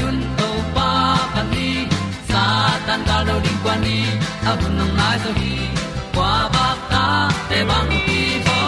hong 0.00 0.22
to 0.38 0.48
pa 0.74 0.90
pa 1.34 1.42
ni. 1.52 1.68
Sa 2.30 2.44
tan 2.86 3.00
da 3.08 3.16
lo 3.28 3.36
ding 3.44 3.60
kwan 3.62 3.78
ni. 3.86 3.98
A 4.50 4.52
bu 4.60 4.66
nang 4.78 4.92
mai 4.98 5.16
so 5.24 5.30
hi. 5.40 5.52
Kwa 6.14 6.32
ba 6.54 6.66
ta 6.90 7.04
te 7.48 7.58
bang 7.70 7.90
ki 8.06 8.20
bo 8.46 8.58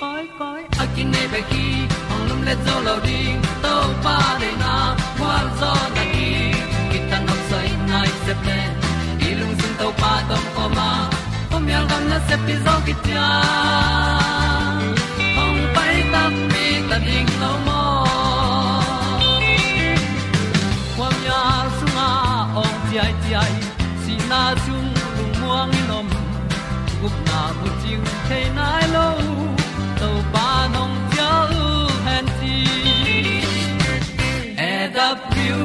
koi 0.00 0.24
koi 0.38 0.62
a 0.82 0.84
kin 0.94 1.08
nei 1.14 1.26
pe 1.32 1.40
ki 1.50 1.66
ong 2.12 2.24
lum 2.28 2.40
le 2.48 2.54
zo 2.66 2.74
lo 2.86 2.94
ding 3.06 3.38
to 3.64 3.74
pa 4.04 4.16
de 4.40 4.50
na 4.62 4.74
kwa 5.18 5.34
zo 5.60 5.72
na 5.96 6.04
ki 6.14 6.28
ki 6.90 6.98
tan 7.10 7.22
nok 7.28 7.40
sai 7.50 7.68
nai 7.90 8.10
se 8.24 8.34
pe 8.44 8.58
i 9.26 9.28
lung 9.40 9.54
sun 9.60 9.72
to 9.80 9.88
pa 10.00 10.12
tom 10.28 10.44
ko 10.56 10.64
ma. 10.76 10.90
Kom 11.50 11.64
yal 11.72 11.84
gam 11.90 12.02
na 12.10 12.18
se 12.28 12.36
pi 12.46 12.54
zo 12.64 12.74
ki 12.86 12.94
ta 13.06 13.28
ong 15.44 15.60
pai 15.74 15.96
ta 16.12 16.22
mi 16.52 16.66
ta 16.88 16.96
ding 17.06 17.30
lo 17.42 17.52
mo 17.66 17.73
ting 28.28 28.54
nai 28.56 28.84
lo 28.94 29.06
to 30.00 30.08
pa 30.32 30.48
nong 30.74 30.94
pia 31.10 31.30
u 31.62 31.66
han 32.06 32.26
ti 32.38 32.56
e 34.70 34.72
da 34.96 35.08
pru 35.30 35.58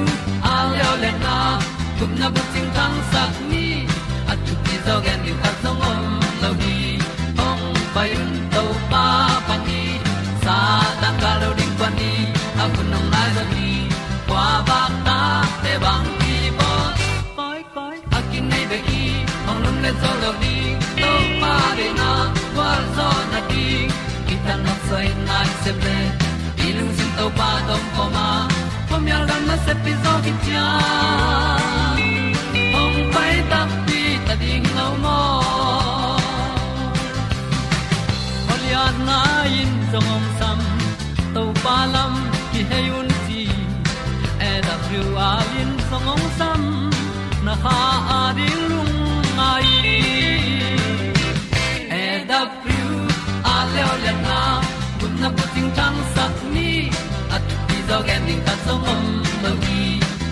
a 0.54 0.56
leo 0.72 0.92
le 1.04 1.12
na 1.26 1.38
cùng 2.00 2.16
na 2.20 2.28
bu 2.36 2.42
ting 2.54 2.70
tang 2.78 2.98
sat 3.12 3.32
ni 3.50 3.66
at 4.32 4.38
tu 4.46 4.54
ti 4.66 4.76
zo 4.86 4.96
gen 5.06 5.20
ni 5.26 5.32
khat 5.42 5.56
song 5.64 5.82
om 5.92 6.02
lo 6.42 6.50
đi. 6.62 6.78
ong 7.48 7.64
pai 7.94 8.10
un 8.22 8.32
to 8.54 8.64
pa 8.92 9.06
pa 9.48 9.56
ni 9.68 9.82
sa 10.44 10.58
ta 11.02 11.10
ka 11.22 11.32
lo 11.42 11.50
ding 11.60 11.76
pa 11.80 11.88
ni. 12.00 12.12
A 12.64 12.66
bu 12.74 12.82
nong 12.92 13.08
lai 13.14 13.30
za 13.36 13.44
ni 13.54 13.70
kwa 14.28 14.46
ba 14.68 14.82
ta 15.08 15.20
te 15.64 15.74
bang 15.84 16.08
ki 16.22 16.36
bo 16.58 16.72
koi 17.38 17.60
koi 17.76 17.98
a 18.18 18.20
kin 18.30 18.44
nei 18.52 18.66
be 18.72 18.78
ki 18.88 19.04
ong 19.50 19.60
lum 19.64 19.78
le 19.84 19.92
zo 20.02 20.12
lo 20.24 20.32
di 20.42 20.56
to 21.02 21.12
pa 21.42 21.54
de 21.80 21.90
na 22.02 22.10
kwa 23.50 23.64
zo 24.28 24.36
ta 24.46 24.56
na 24.66 24.74
sai 24.88 25.08
nai 25.28 25.50
se 25.64 25.72
ple 25.82 25.98
i 26.66 26.68
lung 26.78 26.94
sin 26.98 27.12
to 27.18 27.26
pa 27.38 27.50
tom 27.68 27.84
ko 27.96 28.04
ma. 28.16 28.28
Pom 28.90 29.08
yal 29.08 29.24
gam 29.30 29.44
na 29.50 29.56
se 29.66 29.74
pi 29.84 29.92
zo 30.04 30.14
ki 30.26 30.34
tia 30.44 30.68
ong 32.82 33.00
pai 33.14 33.36
ta 33.52 33.62
pi 33.86 34.02
ta 34.26 34.34
ding 34.42 34.68
lo 34.78 34.88
mo 35.04 35.20
nay 38.70 38.96
na 39.08 39.20
in 39.60 39.72
song 39.92 40.10
om 40.16 40.26
sam 40.40 40.60
to 41.34 41.44
pa 41.64 41.78
lam 41.94 42.14
ki 42.52 42.62
hay 42.70 42.88
un 43.00 43.10
ti 43.26 43.44
e 44.50 44.52
da 44.68 44.76
thru 44.86 45.04
a 45.30 45.32
in 45.62 45.72
song 45.90 46.08
om 46.14 46.24
sam 46.40 46.62
na 47.46 47.54
ha 47.64 47.99
na 55.70 55.76
tang 55.76 56.00
sat 56.16 56.34
ni 56.54 56.90
at 57.36 57.44
ti 57.68 57.78
dog 57.90 58.10
ending 58.16 58.42
ta 58.48 58.54
som 58.66 58.82
om 58.94 59.04
lo 59.44 59.52
gi 59.64 59.84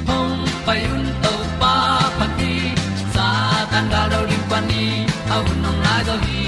hong 0.08 0.38
pai 0.66 0.82
un 0.96 1.06
to 1.24 1.34
pa 1.62 1.74
pa 2.18 2.26
ti. 2.38 2.54
Sa 3.14 3.28
tan 3.72 3.86
da 3.92 4.02
do 4.12 4.20
ri 4.30 4.38
pa 4.50 4.60
ni. 4.70 4.86
Au 5.34 5.44
nong 5.64 5.80
lai 5.86 6.02
do 6.08 6.16
gi 6.26 6.44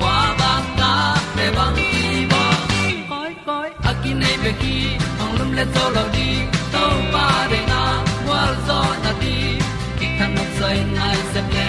kwa 0.00 0.16
ba 0.40 0.52
ta 0.78 0.92
pe 1.36 1.46
bang 1.56 1.78
ti 1.92 2.26
ba 2.32 2.44
koi 3.10 3.32
koi 3.46 3.68
a 3.90 3.92
ki 4.02 4.12
nei 4.20 4.36
be 4.42 4.52
ki 4.62 4.76
hong 5.18 5.34
lum 5.38 5.50
le 5.58 5.64
to 5.74 5.84
lo 5.96 6.04
di 6.16 6.28
to 6.74 6.84
pa 7.12 7.26
de 7.50 7.60
na 7.72 7.82
wa 8.28 8.42
zo 8.66 8.80
na 9.04 9.12
ti 9.22 9.36
ki 9.98 10.06
kan 10.18 10.30
nok 10.36 10.50
sai 10.58 10.76
nai 10.98 11.18
se 11.32 11.40
ple 11.50 11.68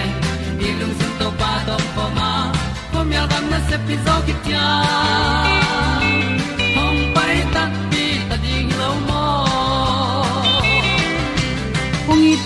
ni 0.58 0.68
lung 0.78 0.94
sun 1.00 1.12
to 1.20 1.28
pa 1.40 1.52
do 1.66 1.76
pa 1.96 2.04
ma. 2.18 2.30
Pom 2.92 3.08
yal 3.16 3.26
gam 3.32 3.44
na 3.52 3.58
se 3.68 3.76
pi 3.86 3.94
zo 4.06 4.14
ki 4.26 4.34
tia 4.44 4.66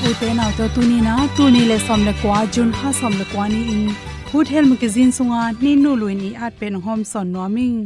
उते 0.05 0.13
pu 0.21 0.25
तो 0.27 0.35
na 0.35 0.47
ना 0.57 0.67
tuni 0.75 0.99
na 1.07 1.13
tuni 1.37 1.63
क्वा 1.67 1.75
जुन 1.75 2.09
हा 2.13 2.13
kwa 2.23 2.41
jun 2.55 2.71
ha 2.79 2.91
som 2.93 3.13
le 3.13 3.25
मके 3.25 3.29
जिन 3.29 3.51
Sunga 3.91 3.95
food 4.31 4.49
health 4.49 4.69
magazine 4.69 5.13
sunga 5.13 5.43
ni 5.63 5.77
nu 5.77 5.97
luini 5.97 6.31
at 6.37 6.53
pen 6.61 6.75
hom 6.85 7.05
son 7.05 7.33
noming 7.33 7.79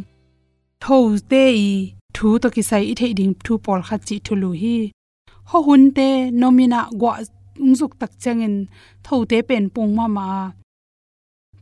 tho 0.83 0.97
te 1.31 1.43
i 1.59 1.95
thu 2.15 2.29
to 2.43 2.49
ki 2.55 2.63
sai 2.71 2.83
i 2.93 2.95
the 3.01 3.09
ding 3.19 3.35
thu 3.45 3.59
pol 3.67 3.81
kha 3.89 3.97
chi 4.07 4.17
thu 4.27 4.35
lu 4.43 4.51
hi 4.63 4.77
ho 5.51 5.59
hun 5.67 5.91
te 5.97 6.09
nomina, 6.41 6.81
gwa 7.01 7.13
ungzuk 7.65 7.93
tak 8.01 8.13
changin 8.23 8.57
tho 9.05 9.25
te 9.31 9.39
pen 9.49 9.65
pung 9.75 9.93
ma 9.99 10.07
ma 10.17 10.29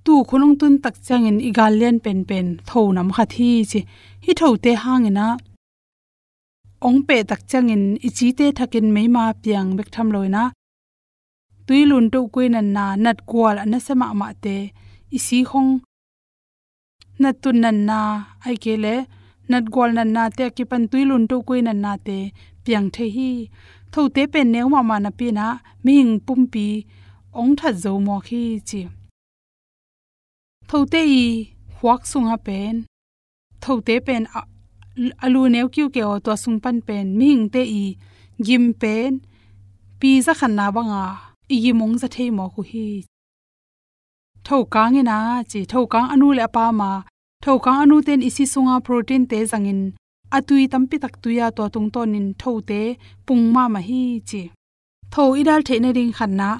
tu 0.04 0.14
khunung 0.28 0.54
tun 0.60 0.74
tak 0.84 0.96
changin 1.06 1.36
igal 1.48 1.72
len 1.80 1.96
pen 2.04 2.18
pen 2.28 2.46
tho 2.68 2.80
nam 2.96 3.08
kha 3.16 3.24
thi 3.34 3.50
chi. 3.70 3.80
Hi 4.24 4.32
tho 4.40 4.48
te 4.64 4.72
hangena 4.84 5.26
ong 6.86 7.00
pe 7.08 7.16
tak 7.30 7.40
changin 7.50 7.84
ichi 8.06 8.28
te 8.38 8.46
thakin 8.58 8.86
meima 8.94 9.24
piang 9.42 9.68
bek 9.76 9.88
tham 9.94 10.08
loina. 10.14 10.42
Tuilun 11.66 12.06
to 12.12 12.20
kuin 12.34 12.56
na 12.76 12.84
nat 13.04 13.18
kwal 13.30 13.56
na 13.70 13.78
sama 13.86 14.08
ma 14.20 14.28
te. 14.44 14.56
Isi 15.16 15.38
hong 15.50 15.70
na 17.22 17.30
tun 17.42 17.56
nan 17.64 17.78
na 17.88 18.00
ai 18.46 18.56
ke 18.64 18.74
le 18.84 18.94
nat 19.50 19.64
gol 19.74 19.90
nan 19.96 20.10
na 20.16 20.22
te 20.38 20.44
ki 20.56 20.64
pan 20.70 20.84
tuilun 20.90 21.24
to 21.30 21.36
kuin 21.48 21.68
na 21.84 21.92
te 22.06 22.18
piang 22.64 22.88
the 22.94 23.04
hi 23.16 23.30
tho 23.92 24.00
te 24.14 24.22
pen 24.32 24.46
neu 24.52 24.66
ma 24.74 24.80
ma 24.90 24.96
na 25.04 25.10
pi 25.18 25.26
na 25.38 25.46
ming 25.84 26.12
pum 26.26 26.40
pi 26.52 26.66
ong 27.40 27.52
tha 27.58 27.70
zo 27.82 27.92
mo 28.06 28.16
khi 28.26 28.42
chi. 28.68 28.80
Tho 30.68 30.78
te 30.92 31.00
i 31.22 31.24
huak 31.78 32.02
sunga 32.10 32.36
pen. 32.46 32.74
Tho 33.62 33.72
te 33.86 33.94
pen 34.06 34.22
alu 35.24 35.42
neu 35.54 35.66
kyu 35.74 35.86
ke 35.94 36.02
o 36.12 36.14
to 36.24 36.32
sung 36.42 36.58
pan 36.64 36.76
pen 36.86 37.06
ming 37.18 37.42
te 37.54 37.62
i 37.82 37.84
gim 38.46 38.64
pen. 38.80 39.12
Pi 40.00 40.10
za 40.26 40.32
khan 40.38 40.52
na 40.58 40.66
banga 40.76 41.04
i 41.54 41.72
mong 41.80 41.94
za 42.00 42.08
thei 42.14 42.30
mo 42.36 42.44
khu 42.54 42.62
hi. 42.70 42.88
Tho 44.46 44.58
kang 44.74 44.94
ina 45.00 45.18
chi. 45.50 45.60
Thau 45.72 45.84
kang 45.92 46.08
anu 46.14 46.28
le 46.38 46.46
pa 46.56 46.64
ma. 46.80 46.90
Thau 47.44 47.56
kang 47.64 47.78
anu 47.82 47.96
ten 48.06 48.20
isi 48.28 48.44
sunga 48.52 48.76
protein 48.86 49.22
te 49.30 49.38
zangin. 49.52 49.80
Atui 50.36 50.64
tampi 50.72 50.96
tak 51.02 51.14
tuya 51.22 51.46
to 51.56 51.64
tung 51.74 51.88
tonin 51.94 52.26
thau 52.40 52.56
te 52.68 52.80
pung 53.26 53.44
ma 53.54 53.64
hi, 53.88 54.02
chi. 54.28 54.42
Tho 55.12 55.22
idal 55.40 55.60
the 55.66 55.74
ne 55.80 55.90
ring 55.96 56.12
khan 56.18 56.32
na. 56.40 56.50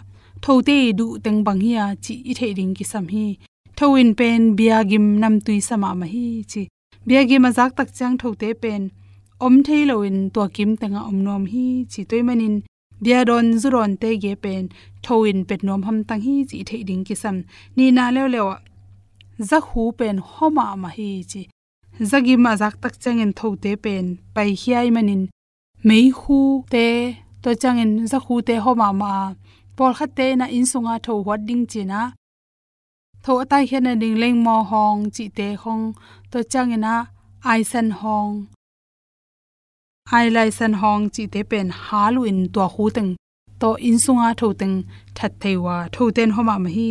Thau 0.42 0.56
te 0.68 0.76
du 0.98 1.06
teng 1.24 1.40
bang 1.46 1.60
hi 1.66 1.74
chi. 2.04 2.14
I 2.30 2.32
the 2.38 2.46
ring 2.58 2.74
ki 2.76 2.84
sam 2.92 3.06
hi. 3.14 3.26
Thau 3.78 3.94
in 4.00 4.10
pen 4.18 4.42
bia 4.58 4.78
gim 4.90 5.06
nam 5.22 5.34
tui 5.44 5.58
sama 5.68 5.90
ma 6.00 6.06
hi, 6.14 6.26
chi 6.52 6.62
biagi 7.06 7.38
mazak 7.44 7.70
tak 7.78 7.88
chang 7.98 8.18
thote 8.20 8.50
pen. 8.62 8.82
Om 9.46 9.54
thei 9.66 9.82
lo 9.90 9.96
in 10.08 10.18
to 10.34 10.42
kim 10.56 10.70
tanga 10.80 11.00
om 11.10 11.18
nom 11.26 11.44
hi 11.52 11.66
chi 11.92 12.02
toy 12.10 12.22
manin. 12.28 12.54
Bia 13.02 13.24
don 13.28 13.46
zuron 13.62 13.92
te 14.02 14.10
ge 14.22 14.32
pen. 14.44 14.62
Thoin 15.04 15.38
pet 15.48 15.60
nom 15.66 15.82
ham 15.86 15.98
tang 16.08 16.22
hi 16.26 16.34
chi 16.50 16.58
thei 16.68 16.82
ding 16.88 17.04
ki 17.06 17.14
sam 17.22 17.36
ni 17.76 17.86
na 17.96 18.04
le 18.16 18.22
le 18.34 18.40
za 19.48 19.58
hu 19.68 19.82
pen 19.98 20.16
homa 20.32 20.66
ma 20.82 20.88
hi 20.96 21.10
chi. 21.30 21.42
Zagi 22.10 22.34
mazak 22.44 22.74
tak 22.82 22.94
changin 23.02 23.32
tho 23.38 23.48
te 23.62 23.72
pen. 23.84 24.06
Pai 24.34 24.50
hiai 24.60 24.88
manin. 24.96 25.22
Mei 25.88 26.06
hu 26.18 26.38
te, 26.72 26.86
to 27.42 27.50
changin 27.62 27.90
za 28.10 28.18
hu 28.24 28.34
te 28.48 28.54
homa 28.64 28.88
ma. 29.00 29.12
Pol 29.76 29.92
khat 29.98 30.10
te 30.18 30.26
na 30.40 30.46
in 30.56 30.66
sunga 30.72 30.94
tho 31.04 31.14
wat 31.26 31.40
ding 31.48 31.64
china 31.72 32.00
tho 33.26 33.34
atai 33.42 33.64
hian 33.70 33.88
ding 34.02 34.16
leng 34.22 34.38
mo 34.46 34.56
hong 34.70 35.00
chi 35.14 35.24
te 35.38 35.48
khong 35.62 35.84
to 36.30 36.38
changina 36.52 36.94
ai 37.50 37.62
san 37.70 37.88
hong 38.00 38.32
ai 40.16 40.26
lai 40.36 40.48
san 40.58 40.72
hong 40.80 41.02
chi 41.14 41.24
te 41.32 41.40
pen 41.50 41.68
halu 41.84 42.20
in 42.30 42.40
to 42.54 42.64
hu 42.74 42.84
teng 42.96 43.10
to 43.60 43.70
in 43.88 43.96
sunga 44.04 44.28
tho 44.40 44.48
teng 44.60 44.76
that 45.16 45.32
theiwa 45.42 45.76
tho 45.94 46.04
ten 46.16 46.30
homa 46.36 46.54
ma 46.64 46.70
hi 46.76 46.88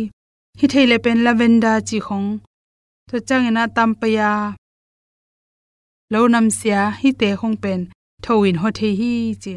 hi 0.58 0.66
theile 0.72 0.96
pen 1.04 1.18
lavender 1.26 1.76
chi 1.88 1.98
khong 2.06 2.28
to 3.08 3.16
tam 3.28 3.54
tampaya. 3.76 4.32
Lo 6.12 6.20
nam 6.32 6.46
sia 6.58 6.80
hi 7.00 7.10
te 7.20 7.28
hong 7.40 7.56
pen 7.62 7.80
tho 8.24 8.34
in 8.48 8.56
ho 8.62 8.68
the 8.78 8.88
hi 9.00 9.12
chi 9.42 9.54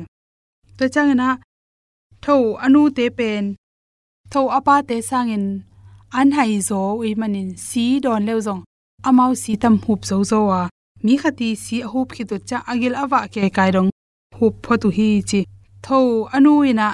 to 0.78 0.86
changina 0.94 1.30
tho 2.24 2.36
anu 2.66 2.82
te 2.98 3.06
pen 3.18 3.44
tho 4.32 4.42
apa 4.58 4.76
te 4.90 4.98
sangin 5.10 5.46
an 6.12 6.32
hai 6.32 6.60
zo 6.60 6.96
ui 7.00 7.16
manin 7.16 7.58
si 7.58 8.00
don 8.00 8.26
leo 8.26 8.40
zong. 8.40 8.64
Amau 9.04 9.36
si 9.36 9.58
tam 9.58 9.78
hup 9.86 10.02
zo 10.10 10.24
zo 10.24 10.46
wa. 10.50 10.70
Mi 11.04 11.18
khati 11.18 11.56
si 11.56 11.82
hup 11.82 12.12
khi 12.16 12.24
to 12.30 12.38
cha 12.40 12.58
agil 12.72 12.96
awa 12.96 13.28
ke 13.34 13.50
kai 13.58 13.72
rong 13.76 13.90
hup 14.40 14.54
photu 14.64 14.90
hi 14.98 15.22
chi. 15.30 15.46
Tho 15.86 16.00
anu 16.36 16.64
ina 16.72 16.88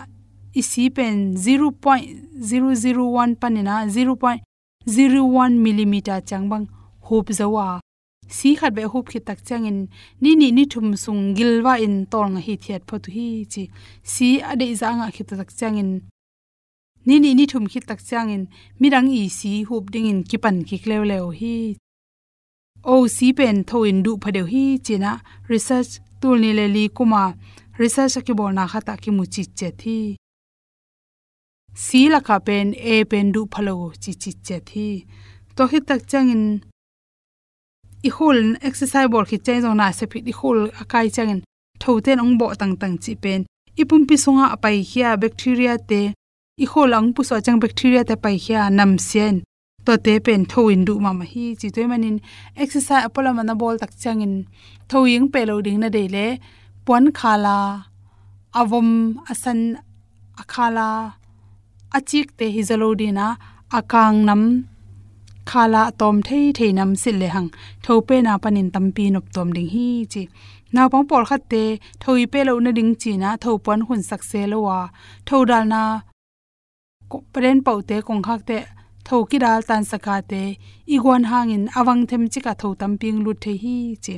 isi 0.54 0.90
pen 0.90 1.36
0.001 1.36 3.36
panina 3.42 3.76
0.01 3.88 5.52
mm 5.64 5.96
changbang 6.30 6.66
hup 7.08 7.28
zawa 7.40 7.80
si 8.28 8.56
khat 8.56 8.74
be 8.74 8.84
hup 8.84 9.10
khi 9.10 9.20
tak 9.20 9.40
changin 9.48 9.88
ni 10.22 10.36
ni 10.36 10.52
ni 10.52 10.66
thum 10.66 10.96
sung 11.04 11.36
gilwa 11.38 11.74
in 11.86 12.06
tol 12.12 12.28
nga 12.34 12.42
hi 12.48 12.56
thiat 12.64 12.82
photu 12.90 13.10
hi 13.16 13.46
chi. 13.52 13.64
Si 14.04 14.42
ade 14.42 14.68
za 14.76 14.90
nga 14.98 15.08
khi 15.16 15.24
tak 15.24 15.50
changin 15.60 15.90
ni 17.08 17.16
ni 17.24 17.30
ni 17.38 17.46
thum 17.52 17.66
khi 17.72 17.80
tak 17.90 18.00
changin 18.10 18.44
mirang 18.80 19.10
i 19.20 19.30
si 19.38 19.52
hup 19.68 19.86
ding 19.94 20.08
in 20.12 20.20
kipan 20.30 20.58
ki 20.68 20.78
klew 20.84 21.04
lew 21.12 21.26
hi. 21.40 21.56
O 22.94 22.96
si 23.16 23.28
pen 23.38 23.58
tho 23.70 23.78
in 23.90 24.00
du 24.06 24.12
phadeu 24.24 24.46
hi, 24.54 24.66
china. 24.86 25.12
Research 25.52 25.92
tul 26.22 26.38
ni 26.44 26.52
le 26.58 26.66
li 26.76 26.84
kuma. 26.98 27.24
Research 27.82 28.16
ki 28.26 28.34
bol 28.40 28.52
na 28.58 28.64
khata 28.72 28.94
ki 29.04 29.10
mu 29.16 29.24
chi 29.34 29.44
che 29.58 29.70
thi 29.82 30.00
si 31.76 32.08
la 32.08 32.20
kha 32.28 32.38
pen, 32.40 32.68
a 32.94 32.96
pen 33.12 33.32
du 33.34 33.42
phalo 33.54 33.92
chi 34.02 34.12
chi 34.22 34.32
che 34.46 34.58
thi 34.70 34.88
to 35.56 35.64
hi 35.72 35.80
tak 35.88 36.02
changin 36.12 36.44
i 38.08 38.10
hul 38.16 38.40
exercise 38.68 39.10
bol 39.14 39.26
khit 39.30 39.42
chai 39.46 39.60
jong 39.64 39.78
na 39.80 39.88
se 39.98 40.06
phi 40.12 40.20
i 40.32 40.34
hul 40.40 40.60
akai 40.82 41.08
changin 41.16 41.42
tho 41.82 41.92
ten 42.06 42.22
ong 42.24 42.38
bo 42.40 42.48
tang 42.60 42.76
tang 42.82 42.96
chi 43.04 43.14
pen. 43.24 43.42
Ipum 43.82 44.02
pi 44.08 44.16
songa 44.24 44.46
apai 44.56 44.78
khia 44.90 45.10
bacteria 45.22 45.76
te 45.90 46.02
i 46.64 46.66
hol 46.72 46.96
ang 46.98 47.08
pu 47.16 47.22
so 47.28 47.36
chang 47.46 47.60
bacteria 47.64 48.02
te 48.10 48.16
pai 48.24 48.38
khia 48.44 48.62
nam 48.78 48.92
sian 49.08 49.36
to 49.86 49.94
te 50.06 50.14
pen 50.26 50.42
tho 50.52 50.62
in 50.74 50.84
du 50.88 50.94
ma 51.06 51.12
ma 51.20 51.26
hi. 51.32 51.46
Chi 51.60 51.68
te 51.76 51.82
manin 51.92 52.18
exercise 52.62 53.06
apola 53.08 53.32
mana 53.38 53.54
bol 53.62 53.76
tak 53.82 53.92
changin 54.02 54.34
tho 54.90 55.00
ying 55.12 55.28
pe 55.34 55.42
lo 55.50 55.56
ding 55.66 55.80
na 55.82 55.90
de 55.96 56.04
le. 56.16 56.28
Pon 56.86 57.06
khala 57.20 57.58
avom 58.60 58.90
asan, 59.32 59.60
akhala 60.42 60.88
achik 61.98 62.28
te 62.38 62.46
hi 62.56 62.62
zalo 62.70 62.90
dina 63.00 63.28
akang 63.78 64.18
nam, 64.28 64.44
khala 65.52 65.82
tom 66.00 66.16
thei 66.28 66.46
thei 66.58 66.72
nam 66.78 66.92
sil 67.02 67.18
le 67.22 67.28
hang. 67.36 67.50
Tho 67.84 67.94
pe 68.08 68.16
na 68.26 68.34
panin 68.44 68.70
tampi 68.74 69.06
nop 69.14 69.26
tom 69.36 69.50
ding 69.56 69.70
hi. 69.76 69.88
Chi 70.14 70.24
naw 70.74 70.88
pang 70.92 71.06
pol 71.10 71.24
khat 71.30 71.44
te 71.52 71.64
thoi 72.02 72.24
pe 72.32 72.40
lo 72.48 72.54
na 72.66 72.72
ding 72.78 72.94
chi 73.02 73.12
na 73.24 73.30
tho 73.44 73.52
pon 73.66 73.80
hun 73.88 74.02
sak 74.10 74.22
se 74.30 74.42
lo 74.52 74.58
wa. 74.68 74.80
Tho 75.28 75.38
dal 75.50 75.66
na 75.74 75.82
pren 77.34 77.58
pau 77.66 77.80
te 77.90 77.96
kong 78.08 78.24
khak 78.28 78.42
te 78.50 78.58
tho 79.08 79.18
ki 79.30 79.38
dal 79.44 79.62
tan 79.70 79.84
saka 79.92 80.16
te 80.32 80.42
igwan 80.96 81.24
hangin 81.30 81.64
awang 81.80 82.02
them 82.10 82.24
chi 82.32 82.40
ka 82.46 82.54
tho 82.62 82.70
tamping 82.82 83.20
lut 83.26 83.38
the 83.44 83.54
hi 83.64 83.76
chi. 84.06 84.16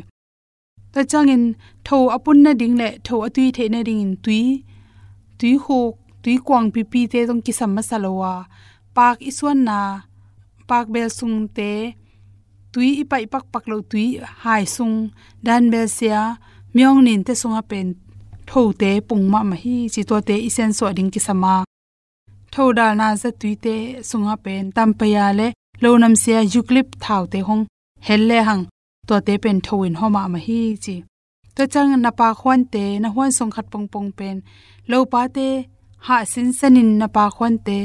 Ta 0.93 1.01
changin 1.11 1.43
tho 1.87 1.97
apun 2.15 2.37
na 2.45 2.51
ding 2.61 2.75
le 2.81 2.89
tho 3.05 3.15
atui 3.27 3.45
the 3.57 3.65
na 3.73 3.79
ding 3.87 4.01
in 4.05 4.13
tui. 4.23 4.41
Tui 5.39 5.53
ho, 5.63 5.79
tui 6.23 6.35
kwang 6.47 6.67
pi 6.73 6.81
pi 6.91 7.01
te 7.11 7.19
tong 7.29 7.41
ki 7.45 7.53
sam 7.59 7.71
ma 7.75 7.81
salowa 7.89 8.33
pak 8.97 9.17
iswan 9.29 9.59
na, 9.69 9.79
pak 10.69 10.85
bel 10.93 11.09
sung 11.17 11.37
te, 11.57 11.71
tui 12.73 12.89
ipai 13.01 13.23
pak 13.33 13.45
pak 13.53 13.63
lo 13.69 13.77
tui 13.91 14.05
hai 14.41 14.63
sung. 14.75 14.95
Dan 15.45 15.63
bel 15.73 15.87
sia 15.97 16.21
myong 16.75 16.99
nin 17.05 17.21
te 17.27 17.33
sunga 17.41 17.61
pen 17.69 17.87
tho 18.49 18.61
te 18.81 18.91
pungma 19.07 19.39
ma 19.49 19.55
hi 19.63 19.75
chi 19.93 20.01
to 20.09 20.15
te 20.27 20.35
isen 20.47 20.71
so 20.77 20.85
ding 20.97 21.11
ki 21.13 21.21
sama 21.27 21.66
thoda 22.57 22.87
na 22.99 23.07
za 23.21 23.29
tuite 23.41 23.75
sunga 24.09 24.35
pen 24.43 24.63
tampaya 24.75 25.25
le 25.39 25.47
lonam 25.81 26.13
sia 26.21 26.39
yuklip 26.53 26.87
thau 27.03 27.23
te 27.31 27.39
hong 27.47 27.63
helle 28.07 28.37
hang 28.47 28.63
to 29.07 29.15
te 29.27 29.33
pen 29.43 29.57
thoin 29.65 29.93
homa 29.99 30.21
ma 30.33 30.39
hi 30.45 30.59
chi 30.83 30.95
to 31.55 31.63
chang 31.73 31.91
na 32.03 32.11
pa 32.19 32.27
khwan 32.39 32.61
te 32.73 32.83
na 33.03 33.09
hwan 33.15 33.31
song 33.37 33.51
khat 33.55 33.65
pong 33.71 33.87
pong 33.93 34.09
pen 34.17 34.35
lo 34.91 34.97
pa 35.11 35.21
te 35.35 35.47
ha 36.05 36.17
sin 36.31 36.49
sanin 36.59 36.89
na 36.99 37.07
pa 37.15 37.23
khwan 37.35 37.55
te 37.67 37.77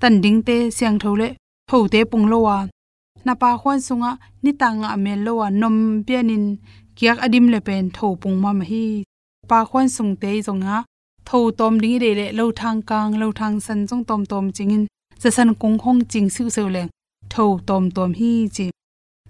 tan 0.00 0.14
ding 0.22 0.40
te 0.48 0.56
siang 0.76 0.98
thole 1.02 1.28
tho 1.68 1.78
te 1.92 2.00
pung 2.10 2.26
lo 2.32 2.38
wa 2.46 2.58
na 3.26 3.32
pa 3.42 3.50
khwan 3.60 3.78
sunga 3.86 4.12
ni 4.42 4.50
tang 4.60 4.78
a 4.94 4.96
mel 5.04 5.20
lo 5.26 5.32
wa 5.40 5.48
nom 5.60 5.76
pianin 6.06 6.44
kiak 6.96 7.18
adim 7.24 7.46
le 7.52 7.58
pen 7.68 7.84
tho 7.96 8.06
pung 8.22 8.36
ma 8.42 8.50
ma 8.58 8.64
hi 8.70 8.84
pa 9.50 9.58
khwan 9.68 9.86
sung 9.96 10.12
te 10.22 10.30
zonga 10.46 10.76
tho 11.30 11.50
tom 11.58 11.74
ding 11.82 11.98
de 12.02 12.10
le 12.18 12.26
lo 12.38 12.46
thang 12.60 12.80
kang 12.90 13.12
lo 13.20 13.32
thang 13.38 13.56
san 13.66 13.86
jong 13.88 14.04
tom 14.08 14.22
tom 14.30 14.44
chingin 14.56 14.84
za 15.22 15.30
san 15.36 15.50
kong 15.60 15.78
hong 15.84 16.00
ching 16.10 16.28
siu 16.34 16.50
seu 16.56 16.68
le 16.76 16.82
tho 17.32 17.44
tom 17.68 17.84
tom 17.96 18.10
hi 18.18 18.30
chi 18.56 18.66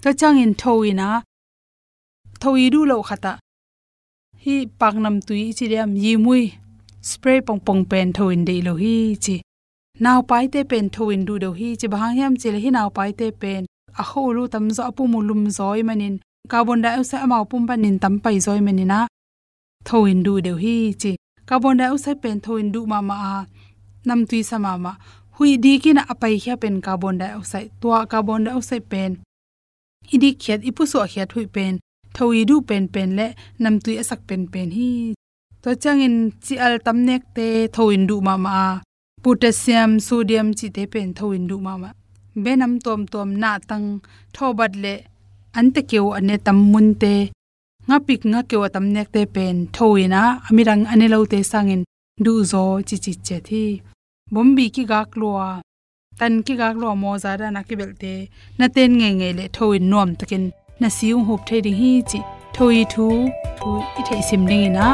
ta 0.03 0.11
chang 0.21 0.39
in 0.45 0.53
tho 0.61 0.73
ina 0.91 1.09
tho 2.41 2.51
i 2.65 2.67
du 2.75 2.81
lo 2.91 2.97
khata 3.09 3.33
hi 4.45 4.55
pak 4.81 4.95
nam 5.05 5.17
tui 5.27 5.43
chi 5.57 5.65
riam 5.73 5.91
yi 6.05 6.13
mui. 6.25 6.43
Spray 7.03 7.41
pong 7.41 7.61
pong 7.67 7.85
pen 7.91 8.13
tho 8.13 8.29
in 8.29 8.45
de 8.45 8.57
lo 8.63 8.75
hi 8.83 9.17
chi 9.25 9.37
naw 10.05 10.21
pai 10.31 10.45
te 10.53 10.61
pen 10.71 10.89
tho 10.95 11.09
in 11.15 11.25
du 11.29 11.35
do 11.39 11.51
hi 11.59 11.69
chi 11.81 11.87
bang 11.93 12.17
yam 12.19 12.35
chi 12.41 12.49
le 12.55 12.59
hi 12.65 12.71
naw 12.71 12.89
pai 12.97 13.11
pen 13.43 13.65
a 14.01 14.03
ho 14.11 14.23
lu 14.37 14.43
tam 14.53 14.65
zo 14.77 14.83
apu 14.91 15.03
mu 15.13 15.21
lum 15.29 15.43
zoi 15.59 15.81
manin 15.89 16.15
carbon 16.51 16.83
dioxide 16.85 17.23
amau 17.25 17.45
pum 17.51 17.63
panin 17.69 17.97
tam 18.03 18.15
pai 18.25 18.37
zoi 18.47 18.61
manina 18.67 18.99
tho 19.87 19.99
in 20.13 20.21
du 20.27 20.35
de 20.47 20.53
hi 20.63 20.75
chi 21.01 21.13
carbon 21.51 21.77
dioxide 21.81 22.21
pen 22.23 22.37
thoin 22.45 22.67
du 22.75 22.81
ma 22.93 22.99
ma 23.09 23.17
a 23.33 23.39
nam 24.09 24.21
tui 24.31 24.41
sama 24.51 24.73
ma 24.85 24.93
hui 25.41 25.57
di 25.65 25.73
ki 25.83 25.91
na 25.97 26.03
apai 26.13 26.35
khia 26.43 26.55
pen 26.63 26.75
carbon 26.87 27.15
dioxide. 27.21 27.71
Tua 27.81 27.99
carbon 28.13 28.41
dioxide 28.47 28.87
pen. 28.93 29.11
Idi 30.15 30.31
khet 30.43 30.61
ipu 30.69 30.83
so 30.93 30.99
khet 31.13 31.29
hui 31.35 31.47
pen. 31.57 31.73
Thoi 32.17 32.41
du 32.51 32.57
pen 32.69 32.85
pen 32.95 33.09
le, 33.19 33.27
nam 33.63 33.75
tui 33.85 33.95
asak 34.03 34.21
pen 34.29 34.43
pen 34.53 34.69
hi. 34.77 34.91
To 35.63 35.71
changin 35.83 36.17
chi 36.45 36.55
al 36.67 36.75
tam 36.87 36.99
nek 37.09 37.23
te 37.37 37.47
thoin 37.75 38.03
du 38.09 38.17
ma 38.27 38.35
ma 38.45 38.57
potassium, 39.25 39.91
sodium 40.07 40.49
chi 40.59 40.67
te 40.77 40.83
pen 40.93 41.09
thoin 41.19 41.43
du 41.51 41.57
ma 41.67 41.75
ma. 41.83 41.91
Benam 42.45 42.73
tom 42.85 43.01
tom 43.13 43.29
na 43.43 43.51
tang 43.69 43.87
thobat 44.35 44.73
le 44.83 44.95
ante 45.59 45.81
keu 45.91 46.07
ane 46.19 46.35
tam 46.47 46.59
mun 46.73 46.89
te 47.03 47.15
nga 47.91 47.99
pik 48.07 48.23
nga 48.31 48.41
kewa 48.49 48.69
tam 48.75 48.87
nek 48.95 49.09
te 49.15 49.23
pen 49.35 49.57
thoina, 49.77 50.23
amirang 50.49 50.83
ane 50.93 51.07
lo 51.13 51.19
te 51.33 51.39
sangin 51.51 51.83
du 52.25 52.33
zo 52.53 52.63
chi 52.89 52.97
chi 53.05 53.13
che 53.27 53.39
thi. 53.49 53.65
Bombi 54.33 54.67
ki 54.75 54.83
gak 54.91 55.11
lua 55.21 55.49
tan 56.19 56.35
ki 56.47 56.55
gak 56.61 56.75
lua 56.81 56.93
mo 57.03 57.11
za 57.23 57.33
da 57.41 57.47
na 57.51 57.61
ki 57.69 57.75
bel 57.81 57.93
te, 58.03 58.15
na 58.59 58.67
ten 58.75 58.91
nge 59.01 59.11
nge 59.19 59.29
le 59.39 59.45
thoin 59.57 59.85
nom 59.93 60.11
takin. 60.21 60.45
Na 60.81 60.89
siung 60.97 61.25
hop 61.29 61.41
the 61.49 61.57
ding 61.65 61.79
hi 61.81 61.93
chi 62.11 62.21
thoi 62.55 62.81
thu 62.93 63.07
thu 63.59 63.71
i 63.99 64.03
thei 64.09 64.23
sim 64.29 64.43
ding 64.51 64.65
ina, 64.69 64.87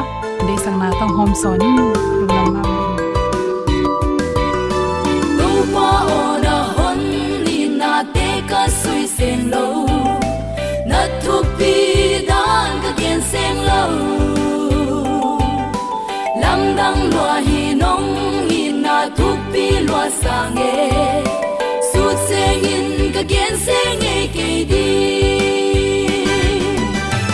de 0.46 0.54
sang 0.64 0.78
na 0.80 0.88
tong 0.98 1.14
hom 1.18 1.30
so 1.40 1.50
ni 1.60 1.68
lu 1.78 1.88
lam 2.30 2.48
ma 2.54 2.64
tu 5.38 5.50
pa 5.74 5.88
ona 6.20 6.56
hon 6.76 6.98
ni 7.44 7.58
na 7.80 7.92
te 8.14 8.28
ka 8.50 8.62
sui 8.80 9.02
sen 9.16 9.40
lo. 9.52 9.86
Ka 13.26 13.33
gen 13.33 13.33
sen 13.33 13.56
lo 13.68 13.83
lam 16.42 16.61
dang 16.76 17.00
lo 17.14 17.26
hi 17.47 17.75
nong 17.75 18.09
hi 18.50 18.62
na 18.85 19.09
tu 19.16 19.28
pi 19.52 19.66
lo 19.88 20.02
sang 20.23 20.59
e 20.59 21.23
su 21.90 22.02
sen 22.28 22.64
in 22.75 23.12
ka 23.14 23.23
gen 23.33 23.52
sen 23.66 24.00
e 24.14 24.16
ke 24.35 24.50
di 24.71 24.88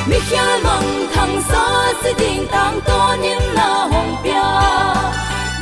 mi 0.09 0.19
khia 0.29 0.47
mang 0.65 0.91
thang 1.15 1.37
sa 1.51 1.65
se 2.03 2.13
ding 2.21 2.45
tang 2.55 2.79
ton 2.89 3.23
in 3.33 3.43
na 3.57 3.71
hong 3.93 4.15
pia. 4.23 4.49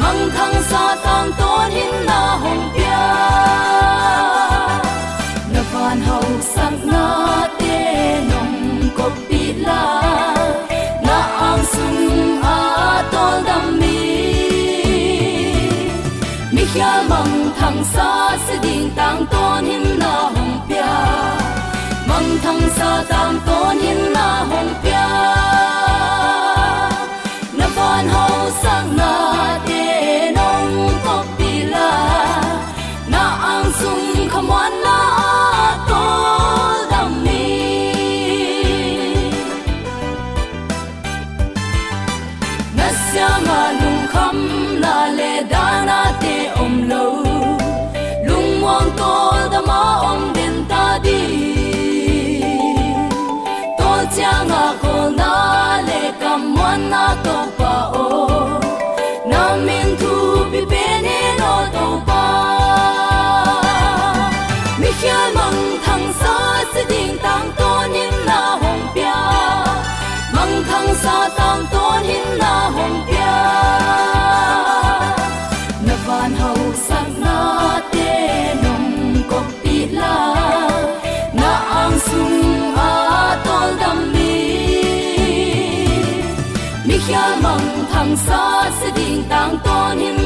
Mang 0.00 0.22
thang 0.36 0.56
sa 0.70 0.84
tang 1.04 1.30
ton 1.40 1.72
in 1.84 1.94
na 2.08 2.20
hong 2.42 2.64
pia. 2.74 3.02
Na 5.52 5.62
van 5.72 5.98
hau 6.08 6.26
sang 6.54 6.78
na 6.92 7.04
la 9.66 9.82
na 11.06 11.18
ang 11.48 11.62
sum 11.72 11.96
a 12.54 12.58
tol 13.12 13.36
dam 13.48 13.64
mi. 13.80 13.98
Mi 16.54 16.62
khia 16.72 16.92
mang 17.10 17.34
thang 17.58 17.80
sa 17.92 18.08
se 18.46 18.54
ding 18.64 18.86
tang 18.98 19.20
ton 19.32 19.64
hin 19.70 19.86
na 20.02 20.14
hong 20.34 20.54
pia. 20.68 20.94
Mang 22.08 22.30
thang 22.44 22.62
sa 22.76 22.90
tang 23.12 23.36
ton 23.46 23.76
hin 23.84 24.00
na 24.16 24.28
hong 24.50 24.72
pia. 24.82 25.06
Na 27.58 27.66
van 27.76 28.04
hau 28.14 28.36
sang 28.62 28.88
na 29.00 29.12
tang 71.50 71.66
tôn 71.72 72.02
hin 72.04 72.38
na 72.38 72.54
hồng 72.74 72.98
pia 73.06 73.34
na 75.86 75.94
van 76.06 76.34
hau 76.40 76.56
sak 76.88 77.08
na 77.22 77.38
te 77.92 78.12
nong 78.62 79.14
cốc 79.30 79.46
pi 79.62 79.76
la. 79.98 80.18
Na 81.40 81.52
ang 81.82 81.96
sung 82.06 82.76
a 82.76 82.92
tol 83.46 83.70
dam 83.80 83.98
mi 84.12 84.36
mi 86.86 86.96
khia 87.06 87.26
mang 87.44 87.68
thang 87.92 88.14
sa 88.26 88.42
se 88.80 88.88
ding 88.98 89.22
tang 89.30 89.54
tôn 89.64 89.98
hin 89.98 90.19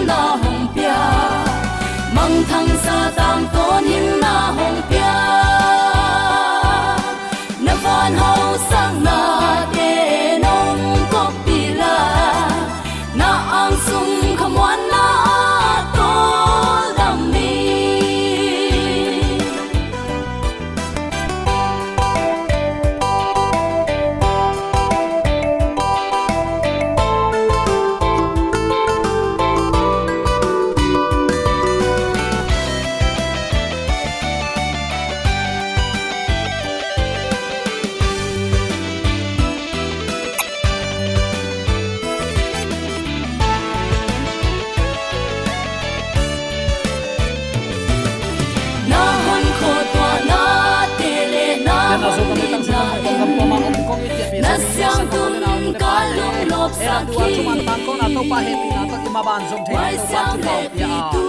lung 56.64 56.72
lop 56.72 56.72
sa 56.72 56.84
era 56.84 56.98
tu 57.04 57.12
ki 57.12 57.26
chu 57.36 57.42
man 57.44 57.60
ban 57.66 57.78
ko 57.86 57.92
na 58.00 58.06
to 58.08 58.22
pa 58.30 58.38
he 58.40 58.52
pi 58.60 58.68
na 58.72 58.82
to 58.88 58.96
ima 59.08 59.22
ban 59.26 59.40
jong 59.50 59.64
the 59.66 59.72
Wai 59.76 59.92
na 59.92 60.04
sang 60.08 60.32
to 60.32 60.48
pa 60.48 60.56
ya 60.80 60.88
pi 60.88 60.96
tu 61.12 61.24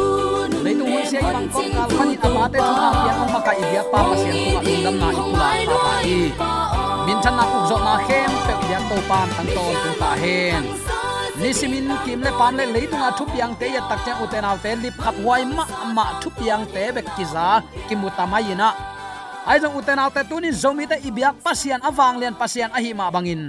lấy 0.64 0.74
tu 0.80 0.86
hun 0.88 1.04
sia 1.12 1.22
ban 1.22 1.46
ko 1.54 1.62
kal 1.76 1.88
khan 1.96 2.10
ta 2.22 2.28
ma 2.36 2.46
te 2.54 2.60
chu 2.68 2.74
na 2.80 2.90
ya 3.08 3.14
ang 3.22 3.30
maka 3.36 3.52
i 3.62 3.64
dia 3.72 3.84
pa 3.92 4.00
pa 4.08 4.16
sian 4.22 4.36
ko 4.44 4.50
ma 4.56 4.62
dam 4.86 4.96
na 5.02 5.08
i 5.12 5.20
pula 5.20 5.50
pa 5.68 5.78
pa 5.86 5.94
i 6.16 6.18
min 7.06 7.18
chan 7.24 7.34
na 7.40 7.44
pu 7.52 7.58
zo 7.70 7.78
na 7.88 7.94
khem 8.08 8.32
pe 8.48 8.54
ya 8.72 8.80
to 8.90 8.98
pan 9.10 9.28
thang 9.36 9.50
to 9.56 9.64
tu 9.84 9.92
ta 10.02 10.12
hen 10.24 10.64
ni 11.42 11.50
simin 11.60 11.92
kim 12.06 12.20
le 12.26 12.32
pan 12.40 12.52
le 12.60 12.66
leitung 12.76 13.04
a 13.08 13.10
thup 13.18 13.30
yang 13.40 13.54
te 13.60 13.68
ya 13.76 13.82
tak 13.90 14.00
cha 14.06 14.14
uten 14.24 14.44
al 14.50 14.58
te 14.64 14.72
lip 14.84 14.96
khap 15.04 15.16
wai 15.28 15.44
ma 15.58 15.66
ma 15.96 16.06
thup 16.22 16.36
yang 16.50 16.64
te 16.74 16.84
bek 16.96 17.08
ki 17.16 17.26
za 17.34 17.48
kiza 17.60 17.88
kimutama 17.88 18.40
yina 18.48 18.70
ai 19.50 19.58
jong 19.62 19.76
uten 19.80 20.00
al 20.04 20.12
te 20.16 20.22
tunin 20.30 20.56
zomi 20.64 20.86
te 20.92 20.98
ibyak 21.10 21.36
pasian 21.46 21.80
awang 21.90 22.16
lian 22.22 22.36
pasian 22.42 22.70
ahi 22.78 22.92
ma 23.00 23.12
bangin 23.16 23.44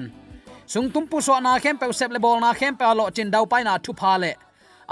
sung 0.67 0.91
tum 0.91 1.07
pu 1.07 1.21
so 1.21 1.39
na 1.39 1.59
khem 1.63 1.79
pe 1.79 1.87
sep 1.93 2.11
le 2.11 2.19
bol 2.19 2.41
na 2.41 2.51
khem 2.53 2.75
pe 2.77 2.87
lo 2.99 3.11
chin 3.11 3.31
dau 3.31 3.45
pai 3.47 3.63
na 3.63 3.79
thu 3.79 3.93
pha 4.01 4.19
le. 4.23 4.33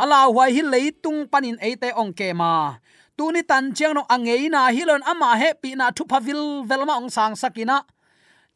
Ala 0.03 0.31
wai 0.37 0.51
hi 0.55 0.63
leitung 0.63 1.21
panin 1.33 1.59
eite 1.67 1.91
ong 2.01 2.13
ke 2.19 2.29
ma. 2.41 2.79
Tuni 3.19 3.43
tan 3.51 3.75
chiang 3.77 3.95
no 3.95 4.03
angei 4.15 4.51
na 4.55 4.71
hilon 4.77 5.03
ama 5.11 5.31
he 5.41 5.51
pi 5.63 5.71
na 5.75 5.91
thu 5.97 6.05
pha 6.11 6.19
vil 6.27 6.43
velma 6.69 6.95
ong 7.01 7.11
sang 7.17 7.35
sakina 7.43 7.77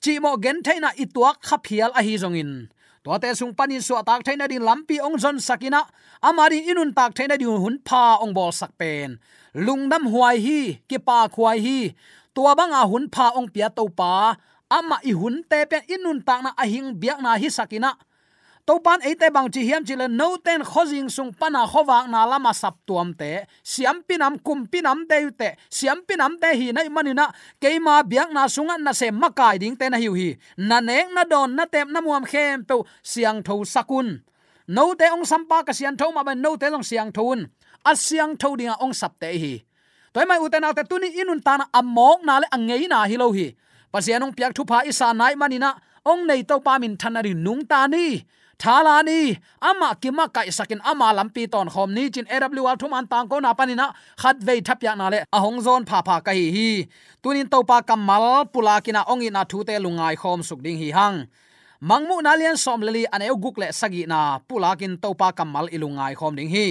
chi 0.02 0.12
mo 0.22 0.30
gen 0.44 0.58
thaina 0.66 0.90
ituak 1.02 1.36
khaphial 1.48 1.90
a 1.98 2.00
hi 2.06 2.14
zongin 2.22 2.52
to 3.04 3.10
te 3.22 3.28
sung 3.38 3.54
panin 3.58 3.82
so 3.86 3.94
tak 4.08 4.20
thaina 4.26 4.44
din 4.50 4.62
lampi 4.68 4.96
ong 5.06 5.16
zon 5.22 5.36
sakina 5.46 5.80
amari 6.28 6.58
inun 6.70 6.90
tak 6.98 7.10
thaina 7.16 7.34
di 7.40 7.46
hun 7.64 7.76
pha 7.88 8.04
ong 8.22 8.32
bol 8.36 8.52
sak 8.60 8.72
pen. 8.80 9.18
Lungdam 9.66 10.04
huai 10.12 10.36
hi, 10.44 10.60
ki 10.88 10.98
pa 11.06 11.18
khuai 11.34 11.58
hi. 11.66 11.80
Tua 12.34 12.52
banga 12.58 12.82
hun 12.90 13.04
pha 13.14 13.26
ong 13.38 13.48
pia 13.54 13.68
to 13.76 13.84
pa 13.98 14.36
ama 14.70 15.00
i 15.04 15.12
hun 15.12 15.42
te 15.48 15.64
pen 15.70 15.82
inun 15.88 16.22
tak 16.24 16.42
na 16.42 16.50
ahing 16.56 16.94
biak 17.00 17.20
na 17.22 17.36
hi 17.36 17.48
sakina. 17.50 17.92
To 18.68 18.76
pan 18.84 19.00
ate 19.00 19.32
bang 19.32 19.48
chi 19.48 19.64
hiam 19.64 19.80
chile 19.86 20.08
no 20.08 20.36
ten 20.36 20.60
khojing 20.60 21.08
sung 21.08 21.32
pana 21.32 21.64
khowak 21.64 22.04
na 22.12 22.28
lama 22.28 22.52
sap 22.52 22.76
tuam 22.86 23.16
te. 23.16 23.48
Siam 23.64 24.04
pinam 24.04 24.36
kum 24.44 24.68
pinam 24.68 25.08
de 25.08 25.30
te. 25.32 25.56
Siam 25.70 26.04
pinam 26.04 26.36
te 26.36 26.52
hi 26.52 26.72
nai 26.72 26.88
manina. 26.88 27.32
Keima 27.60 28.04
biak 28.04 28.28
na 28.32 28.44
sunga 28.44 28.76
na 28.76 28.92
se 28.92 29.08
makai 29.10 29.58
ding 29.58 29.76
te 29.76 29.88
na 29.88 29.96
hiu 29.96 30.12
hi. 30.12 30.36
Na 30.58 30.80
nek 30.80 31.08
na 31.16 31.24
don 31.24 31.56
na 31.56 31.64
tem 31.64 31.88
na 31.92 32.00
muam 32.00 32.24
khem 32.28 32.64
pe 32.68 32.74
siang 33.02 33.40
tho 33.42 33.64
sakun. 33.64 34.20
No 34.68 34.92
te 34.92 35.08
ong 35.08 35.24
sampa 35.24 35.64
ka 35.64 35.72
sian 35.72 35.96
tho 35.96 36.12
ma 36.12 36.22
ba 36.22 36.34
no 36.34 36.56
te 36.60 36.68
long 36.68 36.84
siang 36.84 37.12
thun 37.12 37.48
asyang 37.88 38.36
thodinga 38.36 38.76
ong 38.84 38.92
sapte 38.92 39.32
hi. 39.32 39.64
Toy 40.12 40.24
mai 40.28 40.40
uten 40.44 40.64
autte 40.64 40.84
tuni 40.84 41.08
inun 41.16 41.40
tana 41.40 41.64
amok 41.72 42.20
na 42.24 42.40
le 42.44 42.46
angei 42.52 42.84
na 42.88 43.08
hi 43.08 43.16
lo 43.16 43.32
hi 43.32 43.56
pasianong 43.92 44.34
piak 44.36 44.52
thu 44.56 44.62
pha 44.70 44.78
isa 44.90 45.08
nai 45.20 45.34
manina 45.40 45.70
ong 46.10 46.22
nei 46.28 46.42
to 46.48 46.56
pa 46.66 46.78
min 46.82 46.94
thanari 47.00 47.32
nung 47.34 47.62
ta 47.70 47.80
ni. 47.86 48.06
Thala 48.58 49.06
ni. 49.06 49.38
Ama 49.62 49.94
kima 50.02 50.26
kai 50.34 50.50
sakin 50.50 50.82
ama 50.82 51.14
lampi 51.14 51.46
ton 51.52 51.68
khom 51.70 51.94
ni. 51.94 52.10
Chin 52.10 52.26
awl 52.26 52.76
thum 52.80 52.92
an 52.98 53.06
tang 53.06 53.28
ko 53.30 53.38
na 53.38 53.54
panina 53.54 53.94
khat 54.18 54.36
vei 54.46 54.60
thap 54.66 54.82
ya 54.82 54.94
na 54.98 55.06
le. 55.08 55.20
A 55.36 55.38
hong 55.44 55.60
zon 55.62 55.86
pha 55.86 56.02
pha 56.06 56.16
kai 56.26 56.50
hi 56.56 56.70
tunin 57.22 57.48
to 57.52 57.62
pa 57.62 57.78
kamal 57.88 58.50
pula 58.52 58.82
kina 58.84 59.00
ong 59.06 59.22
ina 59.22 59.42
thu 59.50 59.62
te 59.68 59.78
lungai 59.78 60.14
khom 60.18 60.42
suk 60.42 60.60
ding 60.64 60.78
hi 60.82 60.90
hang. 60.98 61.18
Mangmu 61.88 62.16
na 62.22 62.34
lian 62.34 62.56
som 62.56 62.80
leli 62.82 63.06
an 63.14 63.22
eu 63.22 63.36
guk 63.44 63.56
le 63.62 63.68
sagi 63.80 64.02
na. 64.10 64.20
Pula 64.48 64.74
kin 64.80 64.98
to 65.02 65.14
pa 65.14 65.30
kamal 65.38 65.66
ilungai 65.70 66.14
khom 66.18 66.34
ding 66.38 66.50
hi. 66.50 66.66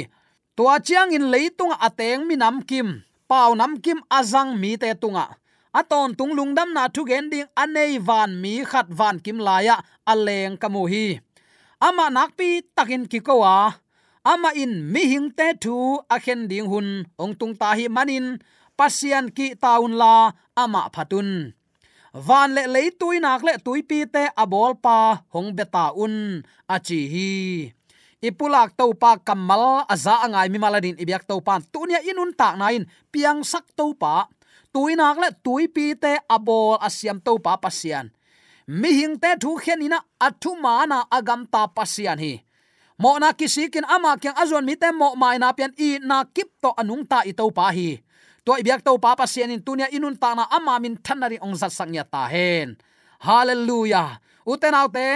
Tua 0.58 0.76
chiang 0.86 1.16
in 1.16 1.32
leitung 1.32 1.72
ateng 1.88 2.28
minam 2.28 2.56
kim. 2.70 2.88
Pau 3.32 3.56
nam 3.56 3.80
kim 3.80 4.00
azang 4.12 4.60
mi 4.60 4.76
te 4.82 4.92
tunga 5.02 5.26
aton 5.80 6.10
tung 6.18 6.34
dam 6.58 6.70
na 6.74 6.84
thu 6.94 7.02
gen 7.10 7.26
ding 7.32 7.50
anei 7.64 7.94
van 8.08 8.32
mi 8.42 8.54
khat 8.70 8.88
van 9.00 9.16
kim 9.26 9.38
laya 9.48 9.76
aleng 10.12 10.56
kamu 10.62 10.84
hi. 10.92 11.06
Ama 11.88 12.06
nakpi 12.16 12.50
takin 12.76 13.04
kikowa 13.12 13.56
ama 14.32 14.52
in 14.64 14.74
mi 14.92 15.02
hing 15.12 15.30
te 15.38 15.48
thu 15.64 15.76
a 16.14 16.16
khen 16.24 16.42
ding 16.52 16.68
hun 16.72 16.88
ong 17.22 17.34
tung 17.40 17.56
ta 17.62 17.70
hi 17.78 17.86
manin, 17.96 18.28
pasian 18.78 19.26
ki 19.36 19.48
taun 19.64 19.94
la, 20.02 20.16
ama 20.64 20.82
phatun. 20.94 21.30
Van 22.28 22.50
le 22.56 22.64
lấy 22.74 22.88
tui 23.00 23.16
nak 23.24 23.42
le 23.48 23.54
tui 23.66 23.80
pi 23.90 24.00
te 24.14 24.24
abol 24.44 24.74
pa 24.84 24.98
hong 25.34 25.50
beta 25.58 25.86
un 26.04 26.16
achi 26.76 27.00
hi. 27.14 27.32
Ipulak 28.28 28.70
to 28.80 28.86
pa 29.02 29.12
kamal 29.28 29.86
aza 29.94 30.16
angai 30.26 30.50
mi 30.52 30.58
maladin, 30.64 30.98
ibyak 31.04 31.24
to 31.30 31.36
pan 31.48 31.62
tunia 31.72 32.00
inun 32.10 32.32
tak 32.40 32.54
nain, 32.60 32.84
piang 33.14 33.40
sak 33.52 33.66
to 33.78 33.94
tuinak 34.78 35.18
le 35.18 35.30
tui 35.42 35.66
pi 35.66 35.98
te 35.98 36.14
abol 36.30 36.78
asiam 36.88 37.18
to 37.26 37.34
pa 37.42 37.58
pasian 37.58 38.14
mi 38.68 38.90
hing 39.00 39.16
te 39.18 39.34
thu 39.42 39.58
khen 39.64 39.82
ina 39.82 39.98
athu 40.28 40.52
mana 40.66 41.00
agam 41.18 41.42
ta 41.54 41.62
pasian 41.66 42.20
hi. 42.20 42.34
Mo 43.02 43.18
na 43.22 43.32
kisikin 43.40 43.88
ama 43.88 44.12
kyang 44.22 44.38
azon 44.42 44.66
mi 44.68 44.76
te 44.82 44.90
mo 45.00 45.16
mai 45.22 45.38
na 45.42 45.50
pian 45.58 45.74
i 45.80 45.90
na 46.10 46.18
kip 46.36 46.50
to 46.62 46.70
anung 46.82 47.08
ta 47.10 47.24
i 47.26 47.34
to 47.40 47.50
pa 47.58 47.72
hi. 47.72 47.90
To 48.46 48.52
ibyak 48.62 48.84
to 48.86 48.94
pa 49.04 49.16
pasian 49.16 49.50
in 49.56 49.64
tunia 49.66 49.88
inun 49.90 50.20
ta 50.22 50.36
na 50.38 50.44
ama 50.58 50.78
min 50.84 51.00
thanari 51.06 51.38
ong 51.42 51.56
zat 51.56 51.74
sangya 51.74 52.04
ta 52.14 52.28
hen. 52.28 52.78
Hallelujah. 53.26 54.20
Uten 54.46 54.78
autte 54.78 55.08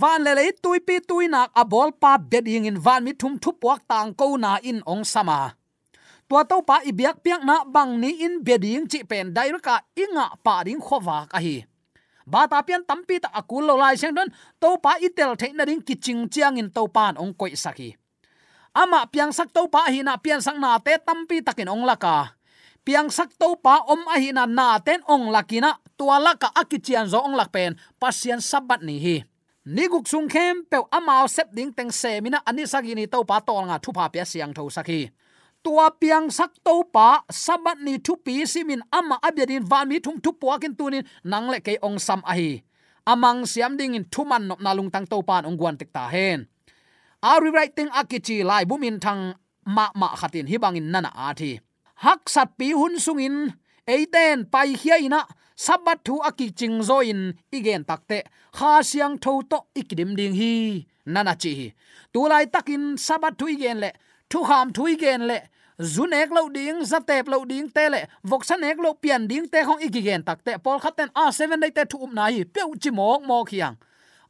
van 0.00 0.22
le 0.24 0.32
lei 0.38 0.50
tui 0.62 0.78
pi 0.86 0.96
tui 1.08 1.26
nak 1.28 1.50
a 1.60 1.62
bol 1.72 1.90
pa 2.02 2.16
beding 2.30 2.70
in 2.70 2.78
van 2.78 3.04
mi 3.04 3.12
thum 3.20 3.34
thu 3.42 3.50
puak 3.60 3.80
tang 3.90 4.14
ko 4.14 4.38
na 4.38 4.56
in 4.62 4.80
ong 4.86 5.04
sama 5.04 5.58
tua 6.28 6.42
to 6.44 6.62
pa 6.66 6.82
i 6.82 6.90
biak 6.90 7.22
piak 7.22 7.42
na 7.46 7.62
bang 7.62 8.02
ni 8.02 8.26
in 8.26 8.42
beding 8.42 8.86
chi 8.90 9.06
pen 9.06 9.30
dai 9.30 9.50
ka 9.62 9.82
inga 9.94 10.34
pa 10.42 10.66
ding 10.66 10.82
khowa 10.82 11.26
ka 11.30 11.38
hi. 11.38 11.62
Ba 12.26 12.50
ta 12.50 12.58
pian 12.66 12.82
tampi 12.82 13.22
ta 13.22 13.30
akul 13.30 13.62
lo 13.62 13.78
lai 13.78 13.94
seng 13.94 14.10
don 14.10 14.26
to 14.58 14.74
pa 14.82 14.98
itel 14.98 15.38
the 15.38 15.46
na 15.54 15.62
ding 15.62 15.78
kiching 15.78 16.26
chiang 16.26 16.58
in 16.58 16.70
to 16.74 16.82
pan 16.90 17.14
ong 17.14 17.30
koi 17.38 17.54
saki 17.54 17.94
ama 18.76 19.06
piang 19.08 19.32
sak 19.32 19.54
to 19.54 19.70
pa 19.72 19.88
hi 19.88 20.02
na 20.02 20.18
piang 20.18 20.42
sak 20.42 20.58
na 20.58 20.76
te 20.82 20.98
tampi 20.98 21.40
takin 21.40 21.70
ong 21.70 21.88
laka 21.88 22.36
piang 22.84 23.08
sak 23.08 23.32
to 23.38 23.54
pa 23.62 23.86
om 23.86 24.02
a 24.10 24.18
hi 24.18 24.34
na 24.34 24.44
na 24.44 24.82
ten 24.82 25.00
ong 25.06 25.30
lakina 25.30 25.78
tua 25.94 26.18
laka 26.18 26.50
akichian 26.52 27.06
zo 27.08 27.22
ong 27.22 27.38
lak 27.38 27.54
pen 27.54 27.78
pasian 28.02 28.42
sabat 28.42 28.82
ni 28.82 28.98
hi. 28.98 29.16
Niguk 29.66 30.06
sung 30.06 30.30
khem 30.30 30.62
pe 30.70 30.78
amao 30.94 31.26
sep 31.26 31.50
ding 31.50 31.74
teng 31.74 31.90
se 31.90 32.22
mina 32.22 32.38
ani 32.46 32.66
sagi 32.66 32.94
ni 32.94 33.10
to 33.10 33.22
pa 33.26 33.42
tol 33.42 33.66
nga 33.66 33.82
thu 33.82 33.90
pa 33.90 34.06
pya 34.10 34.22
siang 34.22 34.54
tho 34.54 34.66
saki 34.70 35.10
tua 35.66 35.90
piang 35.90 36.30
sak 36.30 36.62
to 36.62 36.86
pa, 36.94 37.26
sabat 37.26 37.82
ni 37.82 37.98
thu 37.98 38.14
pi 38.24 38.46
simin 38.46 38.86
ama 38.98 39.18
abedin 39.18 39.66
van 39.70 39.90
mi 39.90 39.98
thum 39.98 40.16
thu 40.22 40.30
puakin 40.40 40.78
tunin, 40.78 41.02
nang 41.30 41.50
le 41.50 41.58
ke 41.66 41.74
ong 41.82 41.98
sam 42.06 42.22
a 42.30 42.32
hi 42.38 42.62
amang 43.12 43.42
siam 43.50 43.74
ding 43.78 43.98
in 43.98 44.06
thuman 44.12 44.42
nop 44.48 44.60
na 44.62 44.70
lung 44.78 44.90
tang 44.94 45.06
to 45.10 45.18
pan 45.28 45.42
ong 45.48 45.58
guan 45.58 45.74
tek 45.80 45.90
ta 45.96 46.04
hen. 46.14 46.46
A 47.22 47.32
rewriting 47.42 47.90
akichi 48.00 48.36
lai 48.46 48.64
bumin 48.70 48.96
thang 49.04 49.34
ma 49.76 49.86
ma 50.00 50.08
khatin 50.20 50.46
hi 50.50 50.56
bangin 50.62 50.86
nana 50.92 51.10
a 51.26 51.34
thi. 51.38 51.50
Hak 52.04 52.20
sat 52.34 52.48
pi 52.58 52.70
hun 52.78 52.94
sungin 53.04 53.36
eiten 53.94 54.38
pai 54.52 54.68
hiaina 54.80 55.20
sabat 55.66 55.98
thu 56.06 56.14
aki 56.28 56.46
ching 56.58 56.78
zo 56.88 56.98
in, 57.10 57.34
igen 57.56 57.82
takte 57.88 58.18
kha 58.56 58.70
siang 58.90 59.14
tho 59.22 59.32
to 59.50 59.58
ikidim 59.80 60.10
ding 60.18 60.34
hi, 60.40 60.52
nana 61.14 61.34
chi 61.42 61.52
tu 62.12 62.20
lai 62.30 62.44
takin 62.54 62.84
sabat 63.06 63.34
thu 63.38 63.46
igen 63.54 63.78
le, 63.82 63.90
thu 64.30 64.38
ham 64.48 64.66
thu 64.76 64.82
igen 64.94 65.22
le 65.30 65.38
zunek 65.80 66.30
lo 66.30 66.48
ding 66.48 66.84
zatep 66.84 67.28
lo 67.28 67.44
ding, 67.44 67.68
te 67.72 67.88
le. 67.88 68.06
Vok 68.22 68.44
sanek 68.44 68.78
lo 68.78 68.94
pian 68.94 69.28
ding, 69.28 69.48
te 69.48 69.62
hong 69.62 69.80
ikigen 69.80 70.24
takte 70.24 70.58
pol 70.62 70.78
khaten 70.78 71.10
a 71.14 71.28
ah, 71.28 71.30
7 71.32 71.60
dai 71.60 71.70
te 71.70 71.84
thu 71.84 72.04
um 72.04 72.14
nai 72.14 72.44
pe 72.44 72.60
chi 72.80 72.90
mok 72.90 73.22
mok 73.22 73.50
hiang 73.50 73.76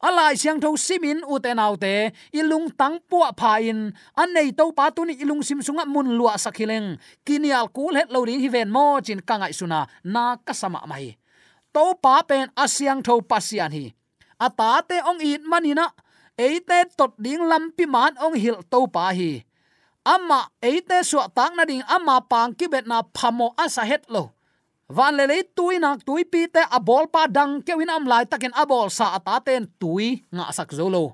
alai 0.01 0.37
siang 0.37 0.61
tho 0.61 0.75
simin 0.77 1.21
u 1.25 1.39
te 1.39 1.53
nau 1.53 1.75
te. 1.75 2.11
Ilung 2.33 2.69
tang 2.77 2.97
pu 3.09 3.17
pha 3.37 3.57
in. 3.57 3.93
An 4.15 4.33
nei 4.33 4.51
to 4.51 4.71
pa 4.77 4.89
tu 4.89 5.05
ni 5.05 5.13
ilung 5.23 5.43
sim 5.43 5.61
sunga 5.61 5.85
mun 5.85 6.17
lua 6.17 6.37
sakhileng 6.37 6.97
kinial 7.25 7.67
kul 7.73 7.95
het 7.95 8.11
lo 8.11 8.25
ring 8.25 8.39
hi 8.39 8.49
ven 8.49 8.69
mo, 8.69 8.99
chin 9.01 9.21
kangai 9.21 9.53
suna 9.53 9.87
na. 10.03 10.37
Kasama 10.45 10.85
mai 10.87 11.17
to 11.73 11.93
pa 12.01 12.21
pen 12.29 12.49
asyang 12.55 13.01
tho 13.03 13.21
pasian 13.21 13.71
hi. 13.71 13.93
Ata 14.39 14.81
te 14.89 14.97
ong 15.01 15.21
it 15.21 15.41
manina 15.41 15.89
eite 16.37 16.79
tot 16.97 17.13
ding 17.17 17.41
lampi 17.49 17.85
man 17.89 18.13
ong 18.21 18.35
hil 18.37 18.61
to 18.71 18.87
pa 18.87 19.09
hi 19.17 19.46
ama 20.15 20.39
eite 20.63 21.03
su 21.09 21.19
tak 21.37 21.51
na 21.57 21.63
ding 21.69 21.83
ama 21.95 22.15
pang 22.31 22.55
ki 22.57 22.65
bet 22.71 22.85
na 22.87 23.03
phamo 23.15 23.47
asa 23.59 23.83
het 23.91 24.03
lo. 24.13 24.23
Van 24.87 25.11
le 25.17 25.27
le 25.27 25.37
tui 25.57 25.75
nak 25.83 26.07
tui 26.07 26.23
pi 26.31 26.47
te 26.47 26.63
a 26.63 26.79
bol 26.79 27.05
pa 27.13 27.27
dang 27.27 27.59
ke 27.65 27.73
win 27.75 27.91
am 27.91 28.07
lai 28.11 28.23
taken 28.31 28.55
a 28.55 28.63
bol 28.71 28.87
sa 28.97 29.05
ata 29.17 29.35
ten 29.47 29.63
tui 29.81 30.07
nga 30.31 30.47
sak 30.57 30.71
zolo 30.79 31.05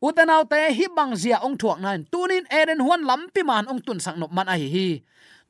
utanau 0.00 0.48
te 0.48 0.72
hi 0.72 0.86
bang 0.96 1.12
zia 1.12 1.38
ong 1.44 1.56
thuak 1.60 1.78
nan 1.84 2.08
tunin 2.12 2.48
eren 2.48 2.80
huan 2.80 3.04
lampi 3.04 3.44
man 3.44 3.68
ong 3.68 3.84
tun 3.84 4.00
sang 4.00 4.16
nop 4.20 4.32
man 4.32 4.48
a 4.48 4.56
hi 4.56 4.68
hi. 4.76 4.88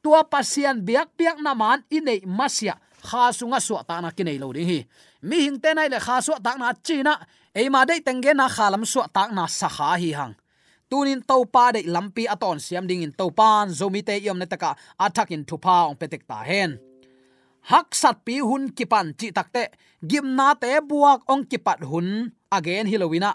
Tua 0.03 0.25
pasian 0.25 0.83
biak 0.83 1.15
biak 1.19 1.39
na 1.45 1.53
man 1.55 1.85
inei 1.93 2.25
masia. 2.27 2.75
Kha 3.09 3.33
sunga 3.33 3.61
su 3.61 3.79
ta 3.89 4.01
na 4.01 4.11
kinai 4.11 4.39
lo 4.43 4.53
ding 4.53 4.67
hi. 4.67 4.79
Mi 5.23 5.47
hing 5.47 5.59
te 5.63 5.71
nai 5.75 5.89
le 5.89 5.99
kha 6.07 6.21
su 6.27 6.35
ta 6.45 6.59
na 6.59 6.75
china 6.87 7.15
e 7.55 7.69
ma 7.71 7.85
dei 7.89 8.01
tengge 8.07 8.33
na 8.35 8.47
khalam 8.49 8.85
su 8.93 9.01
ta 9.15 9.23
na 9.31 9.47
sa 9.47 9.69
kha 9.69 9.95
hi 10.03 10.11
hang 10.19 10.35
tunin 10.91 11.23
to 11.29 11.37
pa 11.55 11.65
de 11.75 11.81
lampi 11.95 12.25
aton 12.35 12.59
siam 12.59 12.87
ding 12.91 13.03
in 13.07 13.13
to 13.13 13.31
pan 13.39 13.69
zomi 13.79 14.03
yom 14.27 14.39
na 14.39 14.47
taka 14.47 14.71
attack 14.99 15.31
in 15.31 15.45
thupa 15.45 15.89
ong 15.89 15.97
petek 16.01 16.27
ta 16.27 16.43
hen. 16.43 16.79
Hak 17.71 17.95
sat 17.95 18.17
pi 18.25 18.35
hun 18.49 18.73
kipan 18.77 19.07
chi 19.19 19.31
takte 19.31 19.63
gimna 20.11 20.49
te 20.61 20.81
buak 20.81 21.21
ong 21.33 21.45
kipat 21.51 21.81
hun 21.91 22.33
again 22.51 22.87
hilowina 22.91 23.33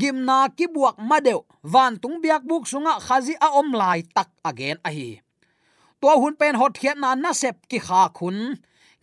gimna 0.00 0.38
ki 0.56 0.66
buak 0.74 0.96
madeu 0.98 1.40
van 1.62 1.98
tung 2.02 2.18
biak 2.22 2.42
buk 2.48 2.64
sunga 2.66 2.94
khazi 3.06 3.34
a 3.46 3.48
om 3.60 3.72
lai 3.80 4.02
tak 4.14 4.28
again 4.44 4.78
a 4.88 4.90
hi. 4.96 5.10
To 6.00 6.10
hun 6.20 6.34
pen 6.40 6.54
hot 6.60 6.74
khiat 6.80 6.98
na 6.98 7.14
na 7.14 7.32
sep 7.32 7.56
ki 7.70 7.78
kha 7.86 8.02
khun. 8.16 8.38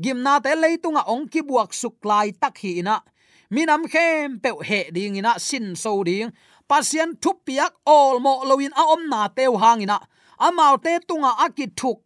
Gimna 0.04 0.34
te 0.44 0.52
leitunga 0.56 1.04
ong 1.14 1.26
ki 1.32 1.42
buak 1.50 1.74
suk 1.74 1.96
lai 2.10 2.32
tak 2.42 2.56
hi 2.62 2.72
ina. 2.82 2.98
Minam 3.52 3.84
khem 3.94 4.40
pe 4.40 4.50
he 4.64 4.80
ding 4.96 5.18
ina, 5.20 5.34
sin 5.40 5.76
so 5.76 6.04
ding 6.04 6.32
pasian 6.72 7.20
thup 7.20 7.44
piak 7.44 7.74
ol 7.84 8.24
mo 8.24 8.34
loin 8.48 8.72
a 8.82 8.84
om 8.96 9.04
na 9.12 9.28
teu 9.28 9.60
hangina 9.60 9.98
amau 10.48 10.80
te 10.80 10.94
tunga 11.08 11.32
akit 11.46 11.76
thuk. 11.80 12.00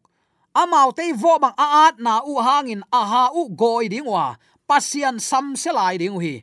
Amau 0.62 0.89
te 0.97 1.06
vo 1.21 1.34
bang 1.43 1.54
a 1.65 1.67
at 1.86 1.95
na 2.06 2.13
u 2.32 2.34
hangin 2.47 2.82
a 2.99 3.01
ha 3.12 3.23
u 3.39 3.41
goi 3.62 3.86
ding 3.93 4.10
wa. 4.13 4.25
Pasian 4.69 5.15
sam 5.30 5.45
selai 5.62 5.95
ding 6.01 6.17
hi 6.23 6.36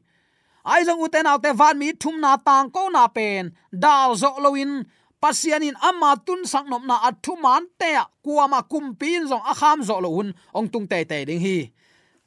ai 0.73 0.87
jong 0.87 1.03
uten 1.05 1.27
autte 1.27 1.51
van 1.61 1.75
mi 1.81 1.89
thum 2.03 2.17
na 2.23 2.39
tang 2.47 2.71
ko 2.71 2.87
na 2.95 3.05
pen. 3.17 3.51
Dal 3.85 4.15
zo 4.15 4.31
loin 4.45 4.87
pasianin 5.23 5.75
ama 5.83 6.15
tun 6.27 6.47
sang 6.53 6.71
nom 6.71 6.87
na 6.87 6.97
athu 7.09 7.35
man 7.45 7.67
te 7.81 7.91
kuama 8.25 8.61
kumpin 8.71 9.27
zong 9.31 9.43
akham 9.53 9.83
zo 9.89 9.99
lo 10.05 10.11
hun 10.17 10.31
ong 10.55 10.69
tung 10.73 10.87
te 10.87 11.03
te 11.11 11.19
ding 11.29 11.43
hi. 11.43 11.59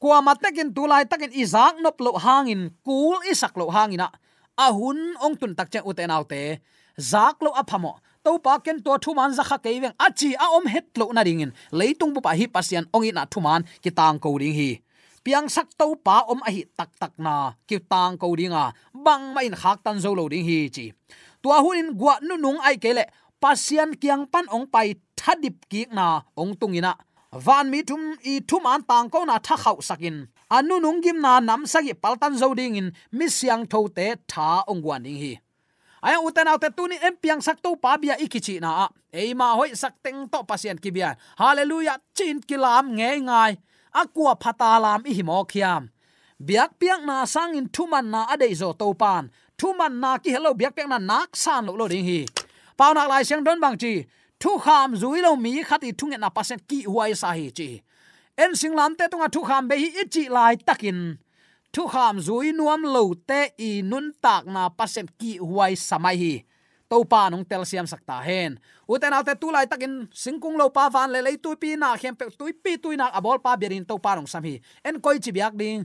Kuama 0.01 0.35
takin 0.35 0.75
tulai 0.75 1.07
takin 1.07 1.31
izak 1.31 1.79
nop 1.79 1.97
lo 2.03 2.11
hangin. 2.25 2.61
Kul 2.83 3.23
isak 3.31 3.55
lo 3.55 3.71
hangina 3.71 4.11
ahun 4.57 5.19
ong 5.19 5.35
tun 5.39 5.53
tak 5.55 5.67
che 5.71 5.79
uten 5.83 6.11
autte 6.11 6.59
zak 6.99 7.43
lo 7.43 7.51
aphamo 7.51 7.99
to 8.23 8.39
pa 8.45 8.57
ken 8.65 8.81
to 8.85 8.91
thu 9.03 9.11
man 9.13 9.31
zakha 9.37 9.57
ke 9.63 9.69
weng 9.83 9.95
achi 10.05 10.29
a 10.43 10.45
om 10.57 10.65
het 10.73 10.85
lo 10.99 11.05
na 11.13 11.21
ringin. 11.27 11.51
Leitung 11.79 12.11
bu 12.15 12.19
pa 12.25 12.31
hi 12.39 12.45
pasian 12.55 12.85
ong 12.95 13.05
ina 13.09 13.23
thu 13.31 13.39
man 13.45 13.61
ki 13.83 13.91
tang 13.99 14.17
ko 14.23 14.29
ring 14.41 14.55
hi. 14.59 14.71
Piang 15.23 15.47
sak 15.55 15.67
to 15.79 15.85
pa 16.05 16.15
om 16.31 16.39
a 16.47 16.49
hi 16.55 16.61
tak 16.77 16.89
tak 17.01 17.13
na 17.25 17.35
ki 17.67 17.77
tang 17.91 18.17
ko 18.21 18.27
ringa 18.39 18.63
bang 19.05 19.23
ma 19.33 19.41
in 19.47 19.55
khak 19.61 19.77
tan 19.85 19.97
zo 20.03 20.11
lo 20.17 20.25
ding 20.31 20.45
hi 20.49 20.57
chi. 20.75 20.85
Tua 21.41 21.57
hunin 21.63 21.89
gwa 21.99 22.13
nu 22.27 22.35
nung 22.43 22.59
ai 22.67 22.75
kele 22.83 23.03
pasian 23.41 23.89
kiang 24.01 24.23
pan 24.33 24.45
ong 24.55 24.65
pai 24.73 24.87
thadip 25.19 25.55
ki 25.71 25.81
na 25.97 26.07
ong 26.41 26.53
tungina 26.59 26.93
van 27.45 27.69
mi 27.71 27.79
thum 27.89 28.01
i 28.31 28.33
thum 28.49 28.63
an 28.73 28.81
tang 28.89 29.07
ko 29.13 29.19
na 29.29 29.35
tha 29.45 29.55
khau 29.63 29.77
sakin 29.87 30.17
anu 30.49 30.79
nung 30.79 31.01
gim 31.01 31.21
na 31.21 31.39
nam 31.39 31.65
sagi 31.65 31.93
paltan 31.93 32.37
zo 32.37 32.53
ding 32.53 32.75
in 32.75 32.87
mi 33.11 33.27
siang 33.27 33.65
tho 33.65 33.87
te 33.87 34.15
tha 34.27 34.63
ong 34.67 34.81
gwan 34.81 35.03
ding 35.03 35.17
hi. 35.17 35.33
Aya 36.05 36.21
uten 36.21 36.47
autte 36.47 36.69
tuni 36.69 36.97
em 37.01 37.15
piang 37.17 37.41
sak 37.41 37.57
to 37.65 37.73
pa 37.75 37.97
bia 37.97 38.13
ikichi 38.21 38.61
na. 38.61 38.87
E 39.11 39.33
ma 39.33 39.57
hoi 39.57 39.73
sak 39.73 39.93
teng 40.03 40.29
to 40.29 40.39
pasien 40.45 40.77
ki 40.77 40.89
bia. 40.91 41.17
Hallelujah, 41.41 41.97
chin 42.13 42.37
kilam 42.45 42.93
nge 42.97 43.11
ngai. 43.25 43.57
Akwa 43.89 44.37
phata 44.37 44.77
lam 44.77 45.01
i 45.05 45.23
mo 45.23 45.41
khiam. 45.49 45.89
Biak 46.37 46.77
piak 46.79 47.01
na 47.07 47.25
sang 47.25 47.55
in 47.55 47.67
thuman 47.69 48.05
na 48.13 48.21
adei 48.29 48.53
zo 48.53 48.69
to 48.77 48.93
pan. 48.93 49.31
Thuman 49.57 49.93
na 50.03 50.17
ki 50.21 50.29
hello, 50.35 50.53
biak 50.53 50.75
piak 50.75 50.89
na 50.89 50.99
nak 50.99 51.33
san 51.33 51.65
lo 51.65 51.73
lo 51.73 51.87
ding 51.87 52.05
hi. 52.05 52.25
Pau 52.77 52.93
nak 52.93 53.09
lai 53.09 53.23
siang 53.23 53.43
don 53.43 53.59
bang 53.59 53.77
chi. 53.77 54.05
Thu 54.39 54.59
kham 54.59 54.93
zui 54.93 55.23
lo 55.25 55.35
mi 55.35 55.63
khati 55.63 55.89
thunge 55.97 56.17
na 56.19 56.29
pasen 56.29 56.59
ki 56.69 56.83
huai 56.85 57.15
sa 57.15 57.31
hi 57.31 57.49
chi 57.49 57.81
en 58.37 58.55
sing 58.55 58.75
lam 58.75 58.95
te 58.95 59.07
tunga 59.11 59.27
thu 59.31 59.41
kham 59.47 59.67
be 59.69 59.75
hi 59.79 59.89
ichi 60.03 60.23
lai 60.29 60.55
takin 60.67 60.99
thu 61.73 61.87
kham 61.87 62.19
zui 62.27 62.51
nuam 62.55 62.81
lo 62.95 63.03
te 63.29 63.39
i 63.57 63.81
nun 63.81 64.11
tak 64.23 64.43
na 64.55 64.69
pasen 64.77 65.07
ki 65.19 65.31
huai 65.37 65.73
samai 65.75 66.17
hi. 66.23 66.33
To 66.89 67.01
pa 67.11 67.29
nong 67.33 67.45
tel 67.49 67.65
siam 67.65 67.87
sakta 67.89 68.21
hen 68.27 68.59
uten 68.87 69.13
alte 69.17 69.33
tu 69.41 69.49
lai 69.55 69.65
takin 69.65 70.05
singkung 70.13 70.57
lo 70.59 70.69
pa 70.69 70.89
van 70.93 71.09
le 71.13 71.19
le 71.25 71.31
tu 71.43 71.55
pi 71.61 71.75
na 71.75 71.97
khem 71.97 72.15
pe 72.15 72.25
tu 72.39 72.45
pi 72.63 72.77
tu 72.77 72.89
na 72.99 73.09
abol 73.17 73.39
pa 73.45 73.57
berin 73.57 73.85
to 73.89 73.95
pa 73.97 74.15
nong 74.15 74.27
sam 74.27 74.43
hi. 74.43 74.61
En 74.87 74.99
koi 75.01 75.17
chi 75.23 75.31
biak 75.31 75.53
ding 75.61 75.81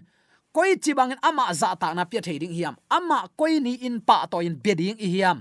koi 0.53 0.77
chi 0.83 0.93
bang 0.99 1.15
ama 1.23 1.55
za 1.55 1.75
ta 1.81 1.95
na 1.95 2.05
pia 2.05 2.21
ding 2.21 2.53
hiam. 2.53 2.75
Ama 2.91 3.19
koi 3.39 3.61
ni 3.65 3.73
in 3.87 4.01
pa 4.01 4.27
to 4.31 4.39
in 4.45 4.55
beding 4.65 4.99
i 5.01 5.09
hiam. 5.15 5.39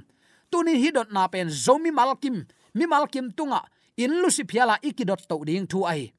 Tunin 0.52 0.78
hi 0.82 0.90
dot 0.92 1.12
na 1.12 1.28
pen 1.28 1.50
zomi 1.50 1.92
malkim 1.92 2.46
mi 2.74 2.86
malkim 2.86 3.28
tunga 3.38 3.60
à. 3.60 3.68
in 3.98 4.12
lusi 4.22 4.44
phiala 4.50 4.76
ikidot 4.82 5.28
to 5.28 5.36
ding 5.46 5.68
thu 5.68 5.84
ai 5.86 6.14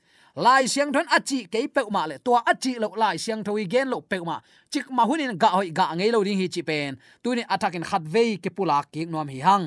lai 0.45 0.65
siang 0.73 0.91
thon 0.95 1.07
achi 1.17 1.39
ke 1.53 1.61
pe 1.75 1.83
ma 1.95 2.03
le 2.11 2.17
to 2.25 2.33
achi 2.53 2.73
lo 2.83 2.89
lai 3.03 3.17
siang 3.25 3.45
thoi 3.47 3.65
gen 3.73 3.89
lo 3.93 4.01
pe 4.11 4.17
ma. 4.29 4.37
Chik 4.73 4.87
ma 4.97 5.05
hunin 5.09 5.37
ga 5.43 5.49
hoi 5.57 5.71
ga 5.79 5.87
ngei 5.99 6.11
lo 6.15 6.25
ding 6.25 6.41
hi 6.41 6.49
chi 6.55 6.63
pen. 6.63 6.97
Tunin 7.23 7.47
atakin 7.55 7.85
khat 7.91 8.03
ve 8.15 8.25
ke 8.43 8.51
pula 8.57 8.79
ki 8.93 9.05
nom 9.13 9.29
hi 9.29 9.41
hang. 9.47 9.67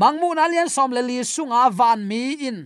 Mangmu 0.00 0.34
na 0.34 0.44
lian 0.52 0.68
som 0.68 0.90
le 0.96 1.02
li 1.02 1.18
sunga 1.34 1.62
van 1.78 2.00
mi 2.10 2.22
in. 2.48 2.58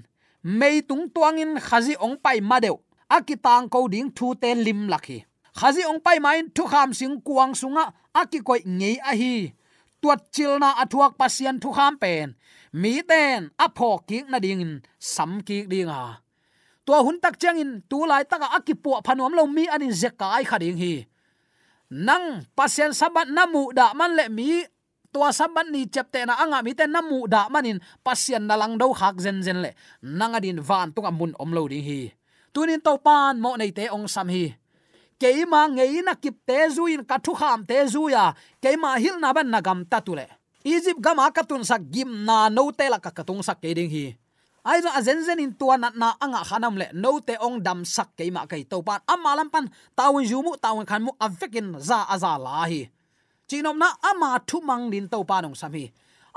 Mei 0.42 0.76
tung 0.88 1.04
tuang 1.14 1.38
in 1.42 1.52
khazi 1.66 1.94
ong 2.04 2.16
pai 2.24 2.38
ma 2.40 2.56
deu. 2.64 2.76
Akitang 3.16 3.68
ko 3.72 3.88
ding 3.88 4.10
thu 4.16 4.34
te 4.42 4.50
lim 4.54 4.88
lakhi 4.92 5.18
khazi 5.54 5.82
ong 5.86 6.00
pai 6.02 6.18
main 6.18 6.50
thu 6.54 6.66
kham 6.66 6.90
sing 6.98 7.20
kuang 7.26 7.54
sunga 7.54 7.84
akikoi 8.20 8.60
ngei 8.66 8.96
a 9.10 9.12
hi. 9.20 9.52
Tuat 10.02 10.20
chilna 10.34 10.70
athuak 10.82 11.12
pasian 11.20 11.56
thu 11.62 11.70
kham 11.72 11.94
pen. 12.02 12.34
Mi 12.72 13.02
ten 13.10 13.50
apho 13.64 13.90
ki 14.08 14.18
na 14.30 14.38
ding 14.38 14.82
sam 14.98 15.40
ki 15.46 15.66
ding 15.70 15.88
a 15.88 16.23
tua 16.84 17.00
hun 17.00 17.16
tak 17.20 17.40
chang 17.40 17.56
in, 17.56 17.80
tu 17.88 18.04
lai 18.04 18.24
taka 18.24 18.52
akipu 18.56 19.00
phanom 19.00 19.32
lo 19.32 19.44
mi 19.48 19.64
anin 19.68 19.92
zekai 19.92 20.44
khading 20.44 20.76
hi. 20.76 20.94
Nang 21.90 22.44
pasian 22.56 22.92
sabat 22.92 23.28
namu 23.28 23.72
da 23.72 23.96
man 23.96 24.12
le 24.16 24.28
mi, 24.28 24.64
tua 25.12 25.32
sabat 25.32 25.68
ni 25.72 25.88
chepte 25.88 26.24
na 26.28 26.36
anga 26.36 26.60
mi 26.60 26.72
te 26.76 26.84
namu 26.86 27.26
da 27.26 27.48
manin 27.48 27.80
na 28.44 28.54
lang 28.56 28.76
do 28.78 28.92
khak 28.92 29.16
zen 29.20 29.42
zen 29.42 29.64
le. 29.64 29.70
Nanga 30.02 30.40
din 30.40 30.60
van 30.60 30.92
tunga 30.92 31.10
mun 31.10 31.32
om 31.40 31.50
lo 31.56 31.68
ding 31.68 31.84
hi. 31.84 32.12
Tunin 32.54 32.80
to 32.80 32.98
pan, 33.02 33.40
mo 33.40 33.56
nei 33.56 33.72
te 33.72 33.90
ong 33.90 34.06
sam 34.06 34.28
hi. 34.28 34.54
Keima 35.18 35.70
ngei 35.70 36.02
na 36.02 36.14
kip 36.14 36.36
te 36.46 36.68
zuin 36.70 37.02
ka 37.06 37.16
thu 37.18 37.32
kham 37.34 37.64
te 37.66 37.86
zuya 37.86 38.34
keima 38.62 38.98
hil 38.98 39.16
na 39.22 39.32
ban 39.32 39.46
na 39.46 39.60
gam 39.62 39.80
nagam 39.82 39.90
tatule 39.90 40.26
egypt 40.64 40.96
gama 40.96 41.28
katun 41.28 41.60
sak 41.60 41.84
gim 41.92 42.24
na 42.24 42.48
no 42.48 42.72
te 42.72 42.88
la 42.88 42.98
ka 42.98 43.12
katung 43.12 43.44
sak 43.44 43.60
ke 43.60 43.76
ding 43.76 43.92
hi 43.92 44.16
ai 44.64 44.80
zo 44.84 44.88
azen 44.98 45.20
zen 45.26 45.40
in 45.44 45.52
tua 45.60 45.76
na 45.76 45.88
na 46.00 46.08
anga 46.24 46.40
khanam 46.48 46.74
le 46.80 46.86
no 47.02 47.20
te 47.20 47.34
ong 47.46 47.58
dam 47.66 47.84
sak 47.84 48.08
ke 48.16 48.24
ma 48.36 48.42
kai 48.50 48.62
to 48.70 48.82
pan 48.86 49.00
amma 49.12 49.30
lam 49.38 49.48
pan 49.54 49.66
tawin 49.98 50.24
jumu 50.30 50.52
tawin 50.64 50.86
khan 50.90 51.02
mu 51.06 51.12
avekin 51.26 51.68
za 51.88 51.98
aza 52.14 52.32
la 52.44 52.64
hi. 52.70 52.80
Chinom 53.48 53.76
na 53.82 53.88
ama 54.10 54.30
thu 54.48 54.56
mang 54.68 54.84
din 54.92 55.06
to 55.12 55.18
pa 55.28 55.36
nong 55.44 55.56
sami 55.60 55.84
hi. 55.84 55.92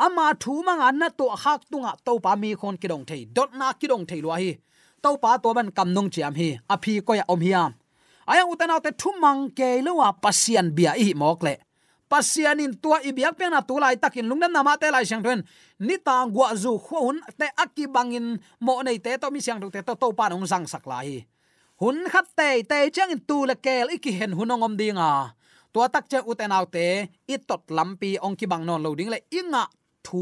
Ama 0.05 0.25
thu 0.41 0.53
mang 0.67 0.81
an 0.87 0.95
na 0.99 1.07
to 1.19 1.25
hak 1.43 1.61
tunga 1.71 1.91
to 2.05 2.13
pa 2.19 2.31
mi 2.41 2.49
khon 2.59 2.75
kidong 2.81 3.05
thei 3.09 3.21
dot 3.35 3.49
na 3.59 3.67
kidong 3.79 4.05
thei 4.09 4.21
lo 4.25 4.29
hi. 4.41 4.51
To 5.03 5.09
pa 5.23 5.31
to 5.43 5.49
ban 5.57 5.71
kam 5.77 5.89
nong 5.95 6.09
chiam 6.13 6.33
hi 6.39 6.49
a 6.73 6.75
phi 6.83 6.93
ko 7.07 7.13
ya 7.19 7.25
om 7.33 7.41
hiam 7.47 7.71
aya 8.31 8.43
utana 8.51 8.75
te 8.85 8.91
thumang 9.01 9.41
ke 9.57 9.69
lewa 9.85 10.07
pasian 10.23 10.67
bia 10.75 10.91
hi 10.99 11.13
mok 11.21 11.39
le 11.47 11.53
pasianin 12.09 12.73
tua 12.81 13.03
ibiak 13.03 13.35
pe 13.37 13.45
na 13.51 13.61
tulai 13.61 13.95
takin 13.99 14.27
lungnam 14.27 14.51
nama 14.51 14.79
te 14.81 14.87
lai 14.91 15.05
sang 15.05 15.23
thuen 15.23 15.43
ni 15.79 15.95
ta 15.99 16.25
gwa 16.27 16.55
zu 16.55 16.79
khun 16.79 17.19
te 17.39 17.47
aki 17.63 17.87
bangin 17.87 18.39
mo 18.59 18.81
nei 18.83 18.97
te 18.99 19.15
to 19.21 19.27
mi 19.31 19.39
sang 19.43 19.59
te 19.59 19.81
to 19.83 19.93
to 19.95 20.07
pa 20.17 20.31
nong 20.31 20.47
sang 20.47 20.65
sak 20.67 20.87
lai 20.87 21.27
hun 21.81 21.97
khat 22.09 22.27
te 22.37 22.49
te 22.69 22.77
chang 22.95 23.11
in 23.15 23.21
tu 23.29 23.37
le 23.49 23.55
kel 23.65 23.87
iki 23.95 24.11
hen 24.19 24.31
hunongom 24.37 24.73
dinga. 24.79 25.11
Tua 25.73 25.85
tak 25.93 26.05
che 26.09 26.19
utenaw 26.31 26.65
te 26.75 26.85
i 27.33 27.35
tot 27.49 27.63
lampi 27.77 28.11
ong 28.25 28.35
ki 28.39 28.45
bang 28.51 28.63
non 28.65 28.81
loading 28.85 29.09
le 29.13 29.19
inga 29.39 29.63
thu, 30.05 30.21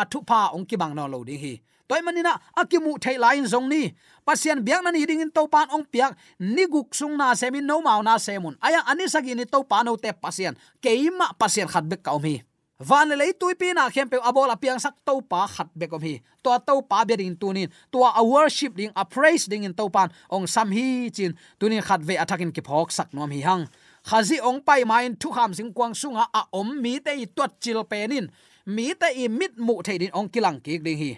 a 0.00 0.02
thu 0.10 0.18
pa 0.30 0.40
ong 0.54 0.66
ki 0.68 0.76
bang 0.82 0.94
non 0.94 1.10
loading 1.10 1.40
hi 1.44 1.54
toy 1.88 2.00
manina 2.00 2.40
akimu 2.56 2.98
thei 2.98 3.18
lain 3.18 3.46
zong 3.46 3.68
ni. 3.68 3.94
Pasian 4.24 4.64
biak 4.64 4.80
na 4.84 4.90
ni 4.90 5.04
ding 5.04 5.20
in 5.20 5.30
topan 5.30 5.68
ong 5.68 5.84
piak, 5.84 6.16
ni 6.40 6.64
guk 6.66 6.94
sung 6.94 7.16
na 7.16 7.34
semin 7.36 7.66
no 7.66 7.80
mau 7.84 8.00
na 8.00 8.16
semun 8.16 8.56
aya, 8.60 8.80
ani 8.88 9.04
sagi 9.08 9.34
ni 9.34 9.44
topan 9.44 9.84
te 10.00 10.12
pasian 10.12 10.56
keima 10.80 11.36
pasian 11.36 11.68
khat 11.68 11.84
bek 11.84 12.02
kaum 12.02 12.24
hi. 12.24 12.40
Van 12.80 13.06
le 13.08 13.32
tui 13.38 13.54
pi 13.54 13.72
na 13.72 13.88
khem 13.88 14.08
pe 14.08 14.18
abol 14.18 14.50
apiang 14.50 14.80
sak 14.82 14.98
to 15.06 15.22
pa 15.22 15.46
khat 15.46 15.68
be 15.78 15.86
kom 15.86 16.02
hi. 16.02 16.20
To 16.42 16.58
to 16.58 16.82
pa 16.82 17.04
be 17.04 17.16
ding 17.16 17.36
tunin 17.36 17.70
to 17.92 18.02
a 18.02 18.24
worship 18.24 18.74
ding, 18.74 18.90
a 18.96 19.04
praise 19.04 19.46
ding 19.46 19.62
in 19.62 19.74
to 19.74 19.88
pan 19.88 20.10
ong 20.28 20.46
sam 20.46 20.72
hi 20.72 21.08
chin. 21.08 21.38
Tunin 21.60 21.80
khat 21.80 22.00
ve 22.02 22.16
attacking 22.16 22.50
ki 22.50 22.60
phok 22.60 22.90
sak 22.90 23.14
nom 23.14 23.30
hi 23.30 23.40
hang. 23.40 23.68
Khazi 24.04 24.40
ong 24.40 24.60
pai 24.60 24.84
main 24.84 25.14
thu 25.16 25.30
kham 25.30 25.54
sing 25.54 25.72
kwang 25.72 25.94
sunga 25.94 26.26
a 26.34 26.42
om 26.52 26.82
mi 26.82 26.98
te 26.98 27.14
i 27.14 27.26
tot 27.26 27.60
chil 27.60 27.84
penin 27.84 28.28
mi 28.66 28.92
te 28.94 29.06
i 29.22 29.28
mit 29.28 29.56
mu 29.56 29.78
theidin 29.82 30.10
ong 30.12 30.28
kilang 30.28 30.58
ki 30.60 30.78
ding 30.78 30.98
hi 30.98 31.12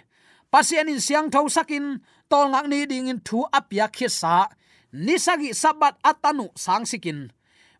pasian 0.51 0.89
in 0.91 1.01
siang 1.01 1.27
tho 1.33 1.47
sakin, 1.47 1.99
tol 2.31 2.51
ngak 2.51 2.67
ni 2.67 2.85
ding 2.87 3.07
in 3.11 3.19
thu 3.19 3.43
apya 3.51 3.87
khisa 3.87 4.47
ni 4.91 5.15
sagi 5.19 5.51
sabat 5.51 5.95
atanu 6.01 6.49
sang 6.55 6.87
sikin. 6.87 7.29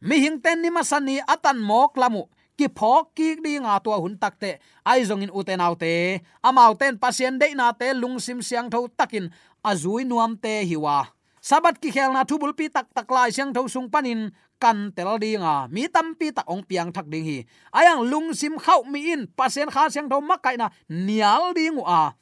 Mi 0.01 0.21
hing 0.21 0.37
ten 0.43 0.61
ni 0.61 0.69
masani 0.69 1.17
atan 1.25 1.57
mok 1.57 1.97
lamu. 1.97 2.29
Ki 2.57 2.65
phok 2.65 3.13
ki 3.13 3.37
di 3.37 3.61
nga 3.61 3.77
to 3.77 3.93
hun 3.93 4.17
takte 4.17 4.57
ai 4.81 5.05
zong 5.05 5.21
in 5.21 5.29
uten 5.29 5.61
autte 5.61 6.25
amau 6.41 6.73
ten 6.73 6.97
pasien 6.97 7.37
de 7.37 7.53
na 7.53 7.69
te 7.69 7.93
lung 7.93 8.17
sim 8.17 8.41
siang 8.41 8.69
tho 8.69 8.89
takin. 8.97 9.29
Azui 9.61 10.05
nuam 10.05 10.33
te 10.37 10.65
hiwa 10.65 11.05
sabat 11.47 11.77
ki 11.77 11.93
khel 11.93 12.11
na 12.13 12.25
thubul 12.25 12.51
pi 12.57 12.65
tak 12.67 12.89
tak 12.91 13.07
lai 13.13 13.29
siang 13.29 13.53
tho 13.53 13.69
sung 13.69 13.89
panin. 13.89 14.33
Kan 14.57 14.89
tel 14.89 15.21
dinga 15.21 15.69
mi 15.69 15.85
tam 15.85 16.17
pi 16.17 16.33
tak 16.33 16.49
ong 16.49 16.65
piang 16.65 16.89
thak 16.89 17.05
ding 17.13 17.21
hi. 17.21 17.39
Ayang 17.69 18.01
lung 18.09 18.33
sim 18.33 18.57
khau 18.57 18.81
mi 18.89 19.13
in. 19.13 19.29
Pasien 19.37 19.69
kha 19.69 19.85
siang 19.93 20.09
tho 20.09 20.17
makai 20.17 20.57
na. 20.57 20.73
Nial 20.89 21.53
ding 21.53 21.77
a 21.85 22.17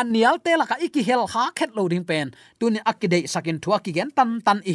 anial 0.00 0.36
te 0.44 0.52
la 0.56 0.66
ka 0.70 0.76
iki 0.86 1.02
hel 1.08 1.26
ha 1.32 1.44
khet 1.56 1.70
lo 1.76 1.88
ding 1.92 2.06
pen 2.10 2.26
tuni 2.58 2.80
akide 2.90 3.18
sakin 3.32 3.58
thua 3.62 3.78
ki 3.84 3.92
gen 3.96 4.10
tan 4.16 4.30
tan 4.46 4.60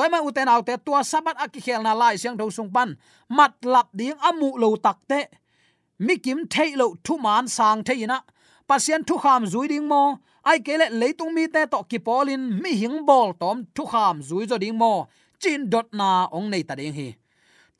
toy 0.00 0.08
ma 0.08 0.18
uten 0.28 0.48
autte 0.48 0.74
tua 0.84 1.00
sabat 1.04 1.36
aki 1.44 1.60
khel 1.66 1.82
na 1.84 1.92
lai 2.00 2.16
siang 2.16 2.36
tho 2.38 2.46
sung 2.56 2.70
pan. 2.74 2.90
Mat 3.36 3.52
lap 3.72 3.88
ding 3.98 4.18
amu 4.28 4.50
lo 4.62 4.68
tak 4.84 4.98
te. 5.10 5.20
Mi 6.06 6.14
kim 6.24 6.38
thei 6.52 6.70
lo 6.80 6.86
thu 7.04 7.14
man 7.24 7.44
sang 7.56 7.84
theina 7.86 8.18
pasien 8.68 9.04
thu 9.08 9.14
kham 9.22 9.42
zui 9.52 9.66
ding 9.72 9.86
mo. 9.92 10.02
Ai 10.50 10.58
kele 10.66 10.86
leitung 11.00 11.32
mi 11.36 11.44
te 11.54 11.62
to 11.72 11.78
ki 11.90 11.98
polin. 12.06 12.42
Mi 12.62 12.70
hing 12.80 12.98
bol 13.08 13.28
tom 13.40 13.56
thu 13.74 13.84
kham 13.92 14.16
zui 14.28 14.44
zo 14.50 14.56
ding 14.64 14.78
mo. 14.82 14.92
Chin 15.42 15.70
dot 15.72 15.86
na 15.92 16.10
ong 16.36 16.48
nei 16.52 16.62
ta 16.68 16.74
ding 16.80 16.94
hi. 16.98 17.08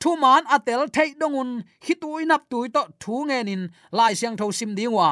Thu 0.01 0.15
man 0.23 0.43
atel 0.55 0.81
thei 0.95 1.09
dongun 1.19 1.49
hitui 1.85 2.21
nap 2.25 2.41
tui 2.51 2.69
to 2.75 2.81
thu 3.01 3.15
ngenin 3.29 3.63
lai 3.97 4.13
siang 4.19 4.37
tho 4.37 4.51
sim 4.51 4.75
ding 4.75 4.93
wa 4.97 5.11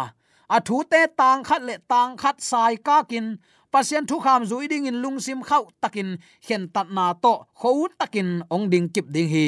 a 0.55 0.59
thu 0.59 0.83
te 0.91 1.01
tang 1.19 1.43
khat 1.43 1.61
le 1.67 1.75
tang 1.91 2.17
khat 2.17 2.35
sai 2.49 2.75
ka 2.87 3.03
kin. 3.03 3.37
Pasien 3.71 4.05
thu 4.09 4.19
kham 4.19 4.43
zui 4.49 4.67
ding 4.71 4.85
in 4.85 5.01
lungsim 5.03 5.41
khau 5.49 5.63
takin. 5.81 6.17
Hen 6.47 6.67
tat 6.73 6.87
na 6.89 7.13
to 7.23 7.33
khou 7.59 7.87
takin 7.99 8.29
ong 8.49 8.69
ding 8.71 8.89
kip 8.93 9.05
ding 9.15 9.29
hi. 9.29 9.47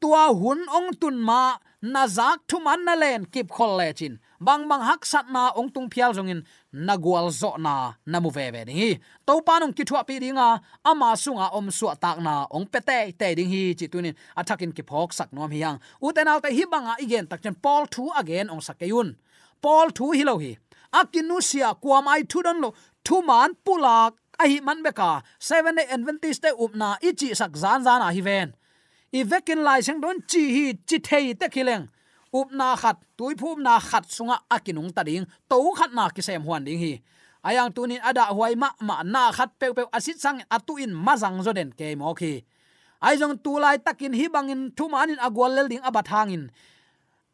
Tua 0.00 0.24
hun 0.40 0.60
ong 0.76 0.90
tun 1.00 1.16
ma, 1.28 1.56
na 1.82 2.06
zak 2.06 2.38
thu 2.48 2.58
man 2.66 2.84
na 2.84 2.94
len 2.94 3.24
kip 3.24 3.48
khol 3.56 3.72
le 3.78 3.92
chin. 3.92 4.14
Bang 4.40 4.68
bang 4.68 4.82
hak 4.88 5.06
sat 5.06 5.26
na 5.34 5.42
ong 5.58 5.70
tung 5.74 5.88
phial 5.92 6.12
jong 6.16 6.28
in. 6.28 6.40
Na 6.72 6.94
gwal 6.96 7.30
zo 7.40 7.50
na 7.56 7.74
na 8.06 8.20
mu 8.20 8.30
ve 8.30 8.50
ve 8.54 8.64
ding 8.68 8.76
hi. 8.76 8.90
To 9.26 9.40
pa 9.46 9.58
nong 9.58 9.72
ki 9.76 9.84
thua 9.88 10.02
pi 10.08 10.14
dinga 10.20 10.48
ama 10.84 11.16
sunga 11.16 11.46
om 11.58 11.66
suwa 11.78 11.94
tak 12.04 12.18
na 12.26 12.34
ong 12.56 12.66
pe 12.72 12.80
te 12.88 12.98
te 13.20 13.34
ding 13.38 13.50
hi 13.54 13.62
chi 13.78 13.86
tunin. 13.92 14.14
Athakin 14.36 14.72
ki 14.76 14.82
phok 14.90 15.12
sak 15.18 15.32
nom 15.32 15.50
hi 15.50 15.58
yang 15.64 15.78
u 16.04 16.12
te 16.12 16.20
nau 16.24 16.38
te 16.40 16.48
hi 16.56 16.64
banga 16.72 16.94
igen 17.04 17.26
tak 17.30 17.42
chen 17.42 17.54
pol 17.64 17.82
thu 17.94 18.04
again 18.20 18.48
ong 18.52 18.60
sakayun 18.68 19.16
paul 19.62 19.90
thu 19.90 20.12
hi 20.12 20.22
lo 20.24 20.38
hi. 20.38 20.56
Akinu 20.92 21.40
sia 21.42 21.72
ai 22.14 22.22
thu 22.30 22.42
don 22.42 22.60
lo, 22.60 22.70
thu 23.04 23.22
man 23.22 23.50
pulak 23.64 24.12
a 24.38 24.60
man 24.60 24.82
beka, 24.84 25.22
seven 25.38 25.74
day 25.76 25.86
adventist 25.90 26.42
te 26.42 26.50
upna 26.64 26.96
ichi 27.02 27.34
sak 27.34 27.52
zan 27.52 27.82
zan 27.84 28.00
a 28.00 28.12
hi 28.12 28.20
ven. 28.20 28.54
I 29.12 29.24
vekin 29.24 29.62
lai 29.64 29.80
sang 29.80 30.00
don 30.00 30.16
chi 30.30 30.42
hi 30.54 30.64
chi 30.86 30.98
thei 30.98 31.34
te 31.34 31.46
khileng 31.48 31.88
upna 32.32 32.76
khat 32.76 32.96
tui 33.16 33.34
phum 33.34 33.62
na 33.62 33.80
khat 33.80 34.04
sunga 34.08 34.36
akinung 34.50 34.92
ta 34.94 35.02
ding 35.02 35.24
to 35.48 35.56
khat 35.78 35.92
na 35.92 36.08
ki 36.08 36.22
sem 36.22 36.42
huan 36.42 36.64
ding 36.64 36.78
hi. 36.78 37.00
Ayang 37.44 37.72
tunin 37.72 38.00
ada 38.02 38.24
huai 38.36 38.54
ma 38.54 38.68
ma 38.80 39.02
na 39.02 39.32
khat 39.32 39.50
pe 39.58 39.72
pe 39.72 39.82
asit 39.92 40.20
sang 40.20 40.42
atu 40.50 40.76
in 40.76 40.92
mazang 40.92 41.42
zo 41.42 41.52
den 41.52 41.72
ke 41.72 41.96
mo 41.96 42.14
khi. 42.14 42.44
Ai 43.00 43.16
jong 43.16 43.38
tu 43.44 43.58
lai 43.58 43.78
takin 43.78 44.12
hi 44.12 44.28
bangin 44.28 44.70
thu 44.76 44.88
manin 44.88 45.18
agwal 45.18 45.54
lel 45.56 45.68
ding 45.68 45.82
abathangin 45.82 46.50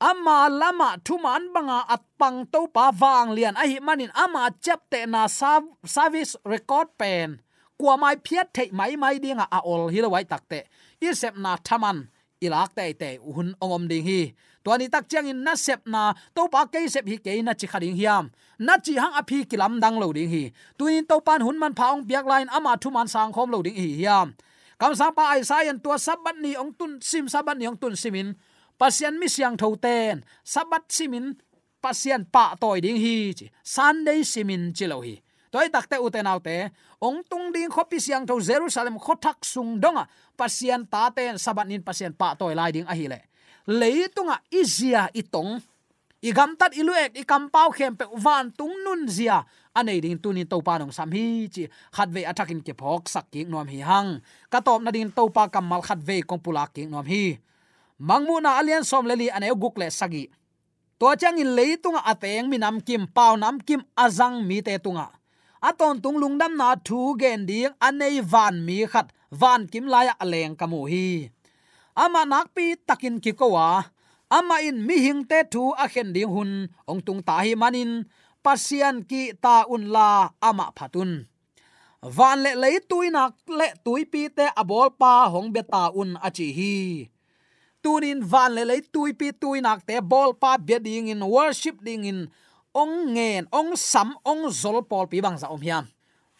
ama 0.01 0.49
lama 0.51 0.99
thuman 1.05 1.53
banga 1.55 1.85
at 1.89 2.03
pang 2.19 2.47
to 2.53 2.67
pa 2.69 2.91
wang 2.91 3.35
lian. 3.37 3.55
Ahi 3.57 3.79
manin 3.81 4.11
ama 4.15 4.51
chap 4.61 4.91
te 4.91 5.07
na 5.07 5.27
service 5.27 6.37
record 6.45 6.89
pen. 6.99 7.41
Kwa 7.79 7.97
mai 7.99 8.17
phiat 8.17 8.55
thei 8.55 8.71
mai 8.71 8.97
mai 8.97 9.19
dinga 9.19 9.47
a 9.51 9.61
ol 9.65 9.91
hi 9.91 9.99
lawai 9.99 10.25
takte 10.25 10.63
i 11.03 11.11
sep 11.13 11.35
na 11.37 11.59
thaman 11.59 12.07
ilak 12.41 12.71
te 12.77 12.93
te 12.95 13.19
hun 13.19 13.55
ongom 13.61 13.89
ding 13.91 14.07
hi. 14.07 14.35
To 14.65 14.73
ni 14.79 14.89
tak 14.89 15.11
chiang 15.11 15.27
in 15.27 15.45
na 15.45 15.55
sep 15.55 15.85
na 15.87 16.15
to 16.35 16.49
pa 16.49 16.65
ke 16.65 16.87
sep 16.89 17.05
hi 17.07 17.17
ke 17.19 17.43
na 17.43 17.53
chi 17.53 17.67
khading 17.67 17.97
hiam. 17.99 18.31
Na 18.59 18.79
chi 18.79 18.95
hang 18.95 19.13
aphi 19.21 19.45
kilam 19.45 19.81
dang 19.83 19.99
lo 19.99 20.13
ding 20.13 20.31
hi. 20.31 20.53
Tuin 20.79 21.05
to 21.05 21.21
pan 21.21 21.41
hun 21.43 21.59
man 21.59 21.75
phaung 21.75 22.07
biak 22.07 22.25
line 22.25 22.49
ama 22.49 22.79
thuman 22.79 23.09
sang 23.11 23.33
khom 23.35 23.51
lo 23.51 23.59
ding 23.63 23.75
hi 23.75 23.89
hiam. 24.01 24.33
Kam 24.79 24.95
sa 24.95 25.11
pa 25.11 25.35
ai 25.35 25.43
sa 25.43 25.63
yan 25.67 25.79
tua 25.83 25.99
sabat 25.99 26.39
ni 26.39 26.55
ong 26.57 26.73
tun 26.79 26.99
sim 27.03 27.27
sabat 27.29 27.59
ni 27.59 27.67
ong 27.67 27.77
tun 27.77 27.95
simin 27.99 28.35
pasian 28.79 29.19
mi 29.19 29.29
siang 29.31 29.57
tho 29.57 29.75
ten 29.77 30.25
sabat 30.45 30.85
simin 30.89 31.37
pasian 31.85 32.25
pa 32.25 32.57
toy 32.57 32.81
ding 32.81 32.97
hi 32.97 33.37
chi, 33.37 33.47
sunday 33.63 34.25
simin 34.25 34.73
chilo 34.73 35.05
hi. 35.05 35.21
Toy 35.53 35.71
takte 35.71 36.01
uten 36.03 36.27
autte 36.27 36.73
ong 36.99 37.23
tung 37.31 37.55
ding 37.55 37.71
khopi 37.71 38.01
siang 38.03 38.27
tho 38.27 38.41
jerusalem 38.41 38.99
khothak 38.99 39.45
sung 39.45 39.79
donga 39.79 40.03
à. 40.03 40.11
pasian 40.35 40.83
ta 40.89 41.13
ten 41.15 41.39
sabat 41.39 41.69
nin 41.69 41.83
pasian 41.85 42.13
pa 42.17 42.35
toy 42.35 42.55
lai 42.59 42.73
ding 42.73 42.89
a 42.89 42.95
hi 42.97 43.07
le 43.13 43.21
leitunga 43.69 44.35
à, 44.35 44.43
izia 44.51 45.07
itong 45.15 45.63
igam 46.25 46.57
tat 46.57 46.73
iluek 46.75 47.15
ikam 47.23 47.53
pau 47.55 47.71
khem 47.71 47.95
pe 47.95 48.05
van 48.17 48.51
tung 48.51 48.75
nun 48.85 49.07
zia. 49.07 49.45
Anei 49.75 50.01
ding 50.01 50.19
tuni 50.19 50.43
to 50.47 50.59
pa 50.63 50.79
nong 50.79 50.91
sam 50.91 51.11
hi 51.13 51.47
chi 51.55 51.69
khat 51.95 52.09
ve 52.09 52.23
ke 52.67 52.73
phok 52.75 53.07
sak 53.09 53.31
ki 53.31 53.45
nom 53.45 53.67
hi 53.69 53.79
hang 53.83 54.21
ka 54.51 54.59
top 54.61 54.83
na 54.83 54.91
ding 54.91 55.11
to 55.11 55.29
pa 55.29 55.47
kamal 55.49 55.83
khat 55.83 55.99
ve 55.99 56.23
kong 56.23 56.41
pula 56.41 56.67
ki 56.75 56.87
nom 56.87 57.05
hi 57.05 57.39
mangmu 57.99 58.41
na 58.43 58.59
alian 58.59 58.85
som 58.85 59.07
leli 59.07 59.31
ane 59.31 59.49
guk 59.55 59.79
le 59.79 59.91
sagi. 59.91 60.31
To 60.99 61.15
chang 61.21 61.39
in 61.39 61.55
leitunga 61.59 62.01
ateng 62.07 62.49
mi 62.51 62.59
nam 62.59 62.81
kim 62.81 63.07
pau 63.07 63.35
nam 63.37 63.59
kim 63.61 63.83
azang 63.97 64.47
mi 64.47 64.63
te 64.63 64.79
tunga. 64.79 65.11
Aton 65.63 66.01
tung 66.03 66.19
lungdam 66.23 66.55
na 66.61 66.77
thu 66.87 67.17
gen 67.21 67.47
ding 67.49 67.73
anei 67.81 68.21
van 68.33 68.55
mi 68.67 68.87
khat 68.93 69.09
van 69.31 69.67
kim 69.73 69.87
laya 69.93 70.15
aleng 70.23 70.55
kamu 70.61 70.81
hi. 70.91 71.07
Ama 71.95 72.23
nakpi 72.27 72.77
takin 72.87 73.17
ki 73.23 73.33
ko 73.33 73.55
ama 74.31 74.57
in 74.69 74.79
mi 74.87 74.97
hing 75.05 75.23
te 75.31 75.39
thu 75.53 75.63
a 75.85 75.87
khen 75.93 76.09
ding 76.15 76.31
hun 76.35 76.51
ong 76.91 77.01
tung 77.07 77.21
ta 77.27 77.35
hi 77.45 77.53
manin 77.63 77.93
pasian 78.45 78.97
ki 79.11 79.23
ta 79.45 79.55
un 79.75 79.85
la 79.95 80.09
ama 80.49 80.67
phatun 80.77 81.11
van 82.17 82.39
le 82.45 82.53
lei 82.63 82.77
tuina 82.91 83.23
le 83.59 83.69
tui 83.85 84.03
pi 84.13 84.23
te 84.37 84.47
abol 84.61 84.89
pa 85.01 85.13
hong 85.33 85.49
beta 85.55 85.83
un 86.01 86.11
achi 86.27 86.49
hi 86.59 86.75
tunin 87.85 88.25
van 88.25 88.57
le 88.57 88.65
le 88.65 88.81
tui 88.89 89.13
pi 89.13 89.33
tui 89.37 89.61
nak 89.61 89.85
te 89.85 90.01
bol 90.01 90.33
pa 90.33 90.57
be 90.57 90.81
ding 90.81 91.13
in, 91.13 91.21
worship 91.21 91.85
ding 91.85 92.09
in. 92.09 92.25
Ong 92.75 93.13
ngen, 93.15 93.47
ong 93.53 93.77
sam, 93.77 94.17
ong 94.25 94.49
zol 94.51 94.81
pol 94.89 95.07
pi 95.07 95.21
bang 95.21 95.37
za 95.39 95.53
om 95.53 95.61
hiam. 95.61 95.87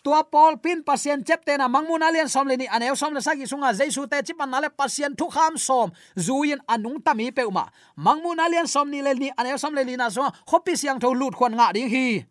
Tua 0.05 0.21
pol 0.21 0.59
pin 0.61 0.83
pasien 0.85 1.25
chep 1.25 1.47
te 1.49 1.57
na 1.57 1.65
mangmun 1.65 2.03
alian 2.05 2.29
som 2.29 2.45
le 2.45 2.59
ni 2.61 2.67
aneu 2.69 2.93
som 2.93 3.15
le 3.15 3.21
sagi 3.25 3.47
sunga 3.49 3.73
jaisu 3.73 4.05
te 4.05 4.21
chip 4.21 4.41
an 4.41 4.53
le 4.61 4.69
pasien 4.69 5.17
thu 5.17 5.31
kham 5.33 5.57
som. 5.57 5.93
Zuin 6.17 6.61
anung 6.69 7.01
tami 7.01 7.31
pe 7.33 7.47
uma. 7.49 7.71
Mangmun 7.97 8.37
alian 8.37 8.69
som 8.69 8.91
ni 8.91 9.01
le 9.01 9.15
ni 9.15 9.31
aneu 9.39 9.57
som 9.57 9.73
le 9.73 9.85
ni 9.85 9.97
na 9.97 10.11
so 10.11 10.21
hopi 10.51 10.77
siang 10.77 11.01
tho 11.01 11.15
lut 11.15 11.33
khon 11.33 11.57
nga 11.57 11.73
ding 11.73 11.89
hi. 11.89 12.27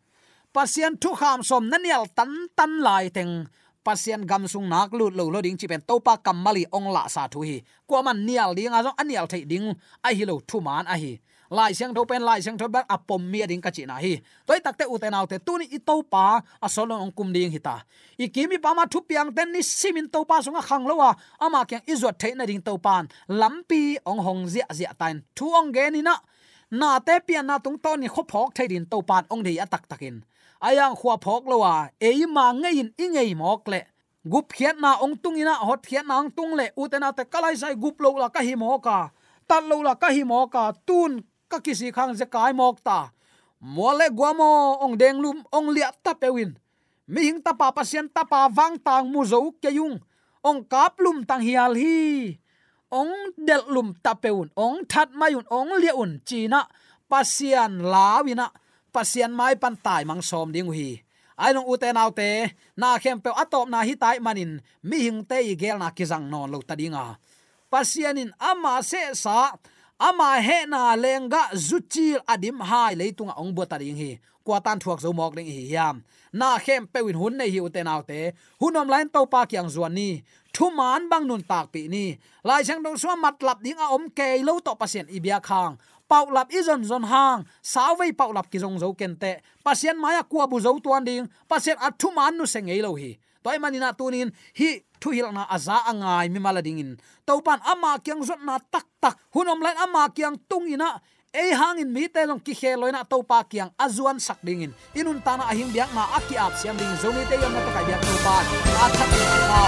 Pasien 0.53 0.97
thu 1.01 1.15
kham 1.17 1.41
som, 1.41 1.65
nanial 1.65 2.05
tan 2.13 2.29
tan 2.55 2.81
lai 2.85 3.09
teng 3.09 3.49
pasien 3.85 4.25
gam 4.25 4.47
sung 4.47 4.67
nak 4.69 4.93
lut 4.93 5.13
lo 5.13 5.29
lo 5.29 5.41
ding 5.41 5.57
chi 5.59 5.67
pen 5.67 5.81
topa 5.81 6.17
kamali 6.25 6.63
ong 6.71 6.87
la 6.95 7.07
sa 7.07 7.27
thu 7.27 7.41
hi. 7.41 7.61
Ko 7.87 8.01
man 8.03 8.25
nial 8.25 8.55
ding 8.55 8.73
azong 8.73 8.97
anial 9.01 9.27
thei 9.31 9.43
ding, 9.45 9.67
a 10.07 10.09
hi 10.17 10.23
lo 10.25 10.39
thu 10.47 10.57
man 10.61 10.85
a 10.87 10.95
hi. 10.97 11.19
Lai 11.53 11.73
siang 11.77 11.93
thopen 11.93 12.21
lai 12.25 12.41
siang 12.41 12.57
tho 12.57 12.67
bak 12.67 12.87
apom 12.89 13.21
mi 13.31 13.45
ding 13.45 13.61
ka 13.61 13.69
chi 13.69 13.85
na 13.85 13.95
hi. 14.01 14.13
Toy 14.47 14.59
takte 14.65 14.85
uten 14.93 15.13
autte 15.13 15.37
tu 15.45 15.57
ni 15.57 15.65
i 15.77 15.79
to 15.87 16.01
pa 16.13 16.41
a 16.65 16.67
solon 16.69 17.01
ong 17.05 17.13
kum 17.17 17.29
ding 17.35 17.51
hita 17.51 17.75
i 18.17 18.27
kimi 18.27 18.57
pa 18.57 18.73
ma 18.73 18.85
thu 18.85 18.99
piang 19.01 19.29
ten, 19.35 19.51
ni 19.53 19.61
simin 19.61 20.09
to 20.09 20.25
pa 20.25 20.41
sunga 20.41 20.61
khang 20.61 20.85
lo 20.89 20.95
wa. 20.95 21.13
Ama 21.39 21.65
kyang 21.69 21.85
izot 21.85 22.17
the 22.17 22.33
na 22.35 22.45
ding 22.45 22.61
to 22.61 22.77
pan 22.77 23.07
lampi 23.29 23.97
ong 24.05 24.21
hong 24.25 24.47
zia 24.47 24.65
zia 24.73 24.91
tain. 24.97 25.21
Thu 25.35 25.45
ong 25.59 25.71
ge 25.75 25.91
ni 25.91 26.01
na. 26.01 26.15
Na 26.71 26.99
te 26.99 27.19
pian 27.27 27.45
na 27.45 27.59
tung 27.59 27.77
to 27.77 27.97
ni 27.97 28.07
khop 28.07 28.27
phok 28.31 28.49
thai 28.55 28.67
din 28.67 28.85
to 28.85 29.01
pan 29.01 29.23
ong 29.29 29.43
dei 29.43 29.57
atak 29.61 29.85
takin 29.91 30.23
ayang 30.67 30.95
khwa 30.95 31.19
phok 31.19 31.43
lo 31.51 31.57
wa. 31.63 31.91
E 31.99 32.25
ma 32.25 32.45
ngei 32.55 32.79
in 32.81 32.89
i 33.03 33.05
ngei 33.13 33.31
mok 33.35 33.67
le. 33.67 33.81
Gup 34.23 34.47
khiat 34.55 34.79
na 34.79 34.95
ong 35.03 35.19
tung 35.19 35.35
ina, 35.35 35.59
hot 35.67 35.83
khiat 35.83 36.07
na 36.07 36.23
ong 36.23 36.31
tung 36.31 36.55
le. 36.55 36.71
U 36.79 36.87
te 36.87 36.97
te 37.17 37.23
kalai 37.33 37.55
sai 37.59 37.75
gup 37.75 37.99
lo 37.99 38.15
la 38.15 38.29
ka 38.35 38.39
hi 38.39 38.55
mo 38.55 38.79
ka 38.79 39.11
tat 39.47 39.63
lo 39.69 39.83
la 39.83 39.93
ka 39.99 40.09
hi 40.15 40.23
mo 40.23 40.47
ka 40.47 40.71
tun 40.87 41.21
ka 41.51 41.59
kisi 41.59 41.91
khang 41.91 42.15
je 42.15 42.25
kai 42.25 42.53
mok 42.55 42.79
ta. 42.87 43.11
Mole 43.59 44.07
guamo 44.11 44.79
ong 44.83 44.95
deng 44.99 45.19
lum, 45.23 45.39
ong 45.51 45.67
lia 45.75 45.91
ta 46.03 46.13
pewin 46.15 46.51
mi 47.07 47.21
hing 47.27 47.39
ta 47.43 47.51
pa 47.51 47.71
pasien 47.75 48.07
ta 48.07 48.23
pa 48.23 48.47
wang 48.47 48.79
tang 48.79 49.11
mu 49.11 49.21
zo 49.27 49.51
ke 49.61 49.69
yung. 49.75 49.99
Ong 50.43 50.63
kap 50.67 50.99
lum 50.99 51.23
tang 51.27 51.43
hial 51.43 51.75
hi. 51.75 52.35
Ong 52.91 53.11
del 53.37 53.63
lum 53.67 53.95
ta 54.03 54.13
peun 54.15 54.47
ong 54.55 54.87
that 54.87 55.09
mayun 55.11 55.43
ong 55.51 55.75
lia 55.81 55.93
un 55.95 56.21
china 56.27 56.67
pasian 57.09 57.83
lawina 57.83 58.51
pasian 58.93 59.33
mai 59.39 59.53
pan 59.61 59.75
tai 59.85 60.03
mang 60.09 60.21
som 60.21 60.47
ding 60.55 60.69
hi. 60.71 61.01
Ai 61.43 61.51
nong 61.53 61.67
ute 61.73 61.89
nau 61.97 62.09
te, 62.19 62.29
na 62.77 62.89
khem 63.01 63.17
pe 63.23 63.29
atop 63.41 63.67
na 63.73 63.79
hi 63.87 63.93
tai 64.03 64.17
manin, 64.25 64.61
mi 64.87 64.97
hing 65.05 65.21
te 65.29 65.37
i 65.51 65.53
gel 65.61 65.77
na 65.81 65.89
ki 65.97 66.05
jang 66.11 66.25
non 66.31 66.51
lo 66.53 66.59
ta 66.61 66.75
dinga 66.77 67.17
pasianin 67.73 68.29
ama 68.37 68.85
se 68.85 69.01
sa, 69.17 69.57
ama 69.97 70.37
he 70.37 70.69
na 70.69 70.93
lenga 70.93 71.49
zuchil 71.57 72.21
adim 72.29 72.61
hai 72.61 72.93
leitunga 72.93 73.33
ong 73.41 73.51
bota 73.57 73.81
ding 73.81 73.97
hi. 73.97 74.11
Kwa 74.45 74.59
tan 74.59 74.77
thuak 74.77 74.99
zo 75.01 75.09
mok 75.15 75.33
ding 75.37 75.49
hi 75.49 75.73
yam 75.73 76.03
na 76.39 76.59
khem 76.65 76.83
pewin 76.93 77.17
hun 77.21 77.33
nei 77.39 77.49
hi 77.53 77.59
ute 77.67 77.81
naw 77.83 78.01
te. 78.09 78.19
Hunom 78.61 78.87
lain 78.93 79.07
to 79.13 79.21
pa 79.33 79.41
kyang 79.49 79.69
zuan 79.73 79.93
ni. 79.97 80.09
Thu 80.53 80.69
man 80.77 81.09
bang 81.11 81.25
nun 81.29 81.43
tak 81.51 81.71
pi 81.73 81.87
ni. 81.93 82.05
Lai 82.47 82.61
chang 82.67 82.83
dong 82.83 82.97
so 83.01 83.15
mat 83.23 83.41
lap 83.47 83.59
ding 83.65 83.79
a 83.85 83.87
om 83.95 84.05
ke 84.17 84.27
lo 84.47 84.59
to 84.65 84.75
pasien 84.81 85.07
ibia 85.15 85.39
khang 85.47 85.73
pau 86.13 86.29
lap 86.29 86.53
izon 86.53 86.85
zon 86.85 87.01
hang. 87.09 87.41
Saw 87.65 87.97
vei 87.97 88.13
pau 88.13 88.29
lap 88.29 88.45
ki 88.53 88.61
zong 88.61 88.77
zo 88.77 88.93
ken 88.93 89.17
te. 89.17 89.41
Pasien 89.65 89.97
maya 89.97 90.21
kwa 90.21 90.45
bu 90.45 90.61
zo 90.61 90.77
tuan 90.77 91.01
ding. 91.01 91.25
Pasien 91.49 91.77
a 91.81 91.89
thu 91.89 92.13
man 92.13 92.37
nu 92.37 92.45
sengei 92.45 92.85
lo 92.85 92.93
hi. 92.93 93.17
Toy 93.41 93.57
manina 93.57 93.89
tunin 93.97 94.29
hi 94.53 94.85
thu 95.01 95.09
hil 95.09 95.33
na 95.33 95.49
aza 95.49 95.81
angai 95.89 96.29
mi 96.29 96.37
malading 96.37 96.79
in. 96.83 96.91
Topan 97.25 97.57
ama 97.65 97.97
kyang 98.05 98.21
zot 98.21 98.41
na 98.45 98.61
tak 98.61 98.85
tak. 99.01 99.17
Hunom 99.33 99.57
lai 99.65 99.73
ama 99.81 100.05
kyang 100.13 100.37
tung 100.45 100.69
ina. 100.69 101.01
Ei 101.33 101.49
hangin 101.49 101.89
mi 101.89 102.05
te 102.13 102.21
long 102.29 102.37
ki 102.45 102.53
kheloina 102.53 103.01
to 103.09 103.17
pa 103.25 103.41
kyang 103.49 103.73
azuan 103.81 104.21
sak 104.21 104.37
dingin 104.45 104.69
inun 104.93 105.17
ta 105.25 105.33
na 105.33 105.49
ahim 105.49 105.73
biak 105.73 105.89
na 105.97 106.05
aki 106.21 106.37
ap 106.37 106.53
siam 106.53 106.77
ding. 106.77 106.93
Zoni 107.01 107.25
te 107.25 107.41
yam 107.41 107.49
na 107.49 107.61
ta 107.65 107.71
kai 107.73 107.85
biak 107.89 108.01
to 108.05 108.13
pa 108.21 108.35
a 108.85 108.87
that 108.93 109.09
ni 109.09 109.25
pa. 109.49 109.61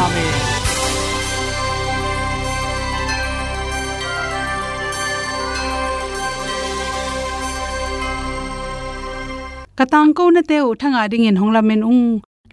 Amen. 0.00 0.59
Katang 9.80 10.10
ko 10.16 10.24
na 10.36 10.42
te 10.50 10.58
u 10.68 10.70
thanga 10.80 11.02
ding 11.12 11.26
in 11.28 11.36
hongla 11.40 11.60
men 11.68 11.82
ung 11.92 12.04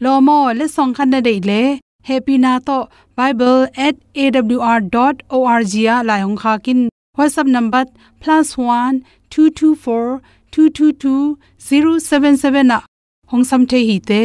lo 0.04 0.12
mo 0.28 0.38
le 0.60 0.66
song 0.76 0.92
khan 0.98 1.10
na 1.14 1.20
dei 1.28 1.40
le 1.50 1.62
happy 2.10 2.36
na 2.44 2.52
to 2.68 2.78
bible@awr.org 3.18 5.72
ya 5.88 5.96
la 6.10 6.16
hong 6.24 6.38
kha 6.44 6.54
kin 6.66 6.80
whatsapp 7.18 7.48
number 7.56 7.84
+1 8.24 8.94
224 9.32 10.14
222 10.56 11.26
077 11.68 12.64
na 12.72 12.78
hong 13.32 13.44
sam 13.50 13.62
the 13.72 13.80
hi 13.90 13.98
te 14.10 14.22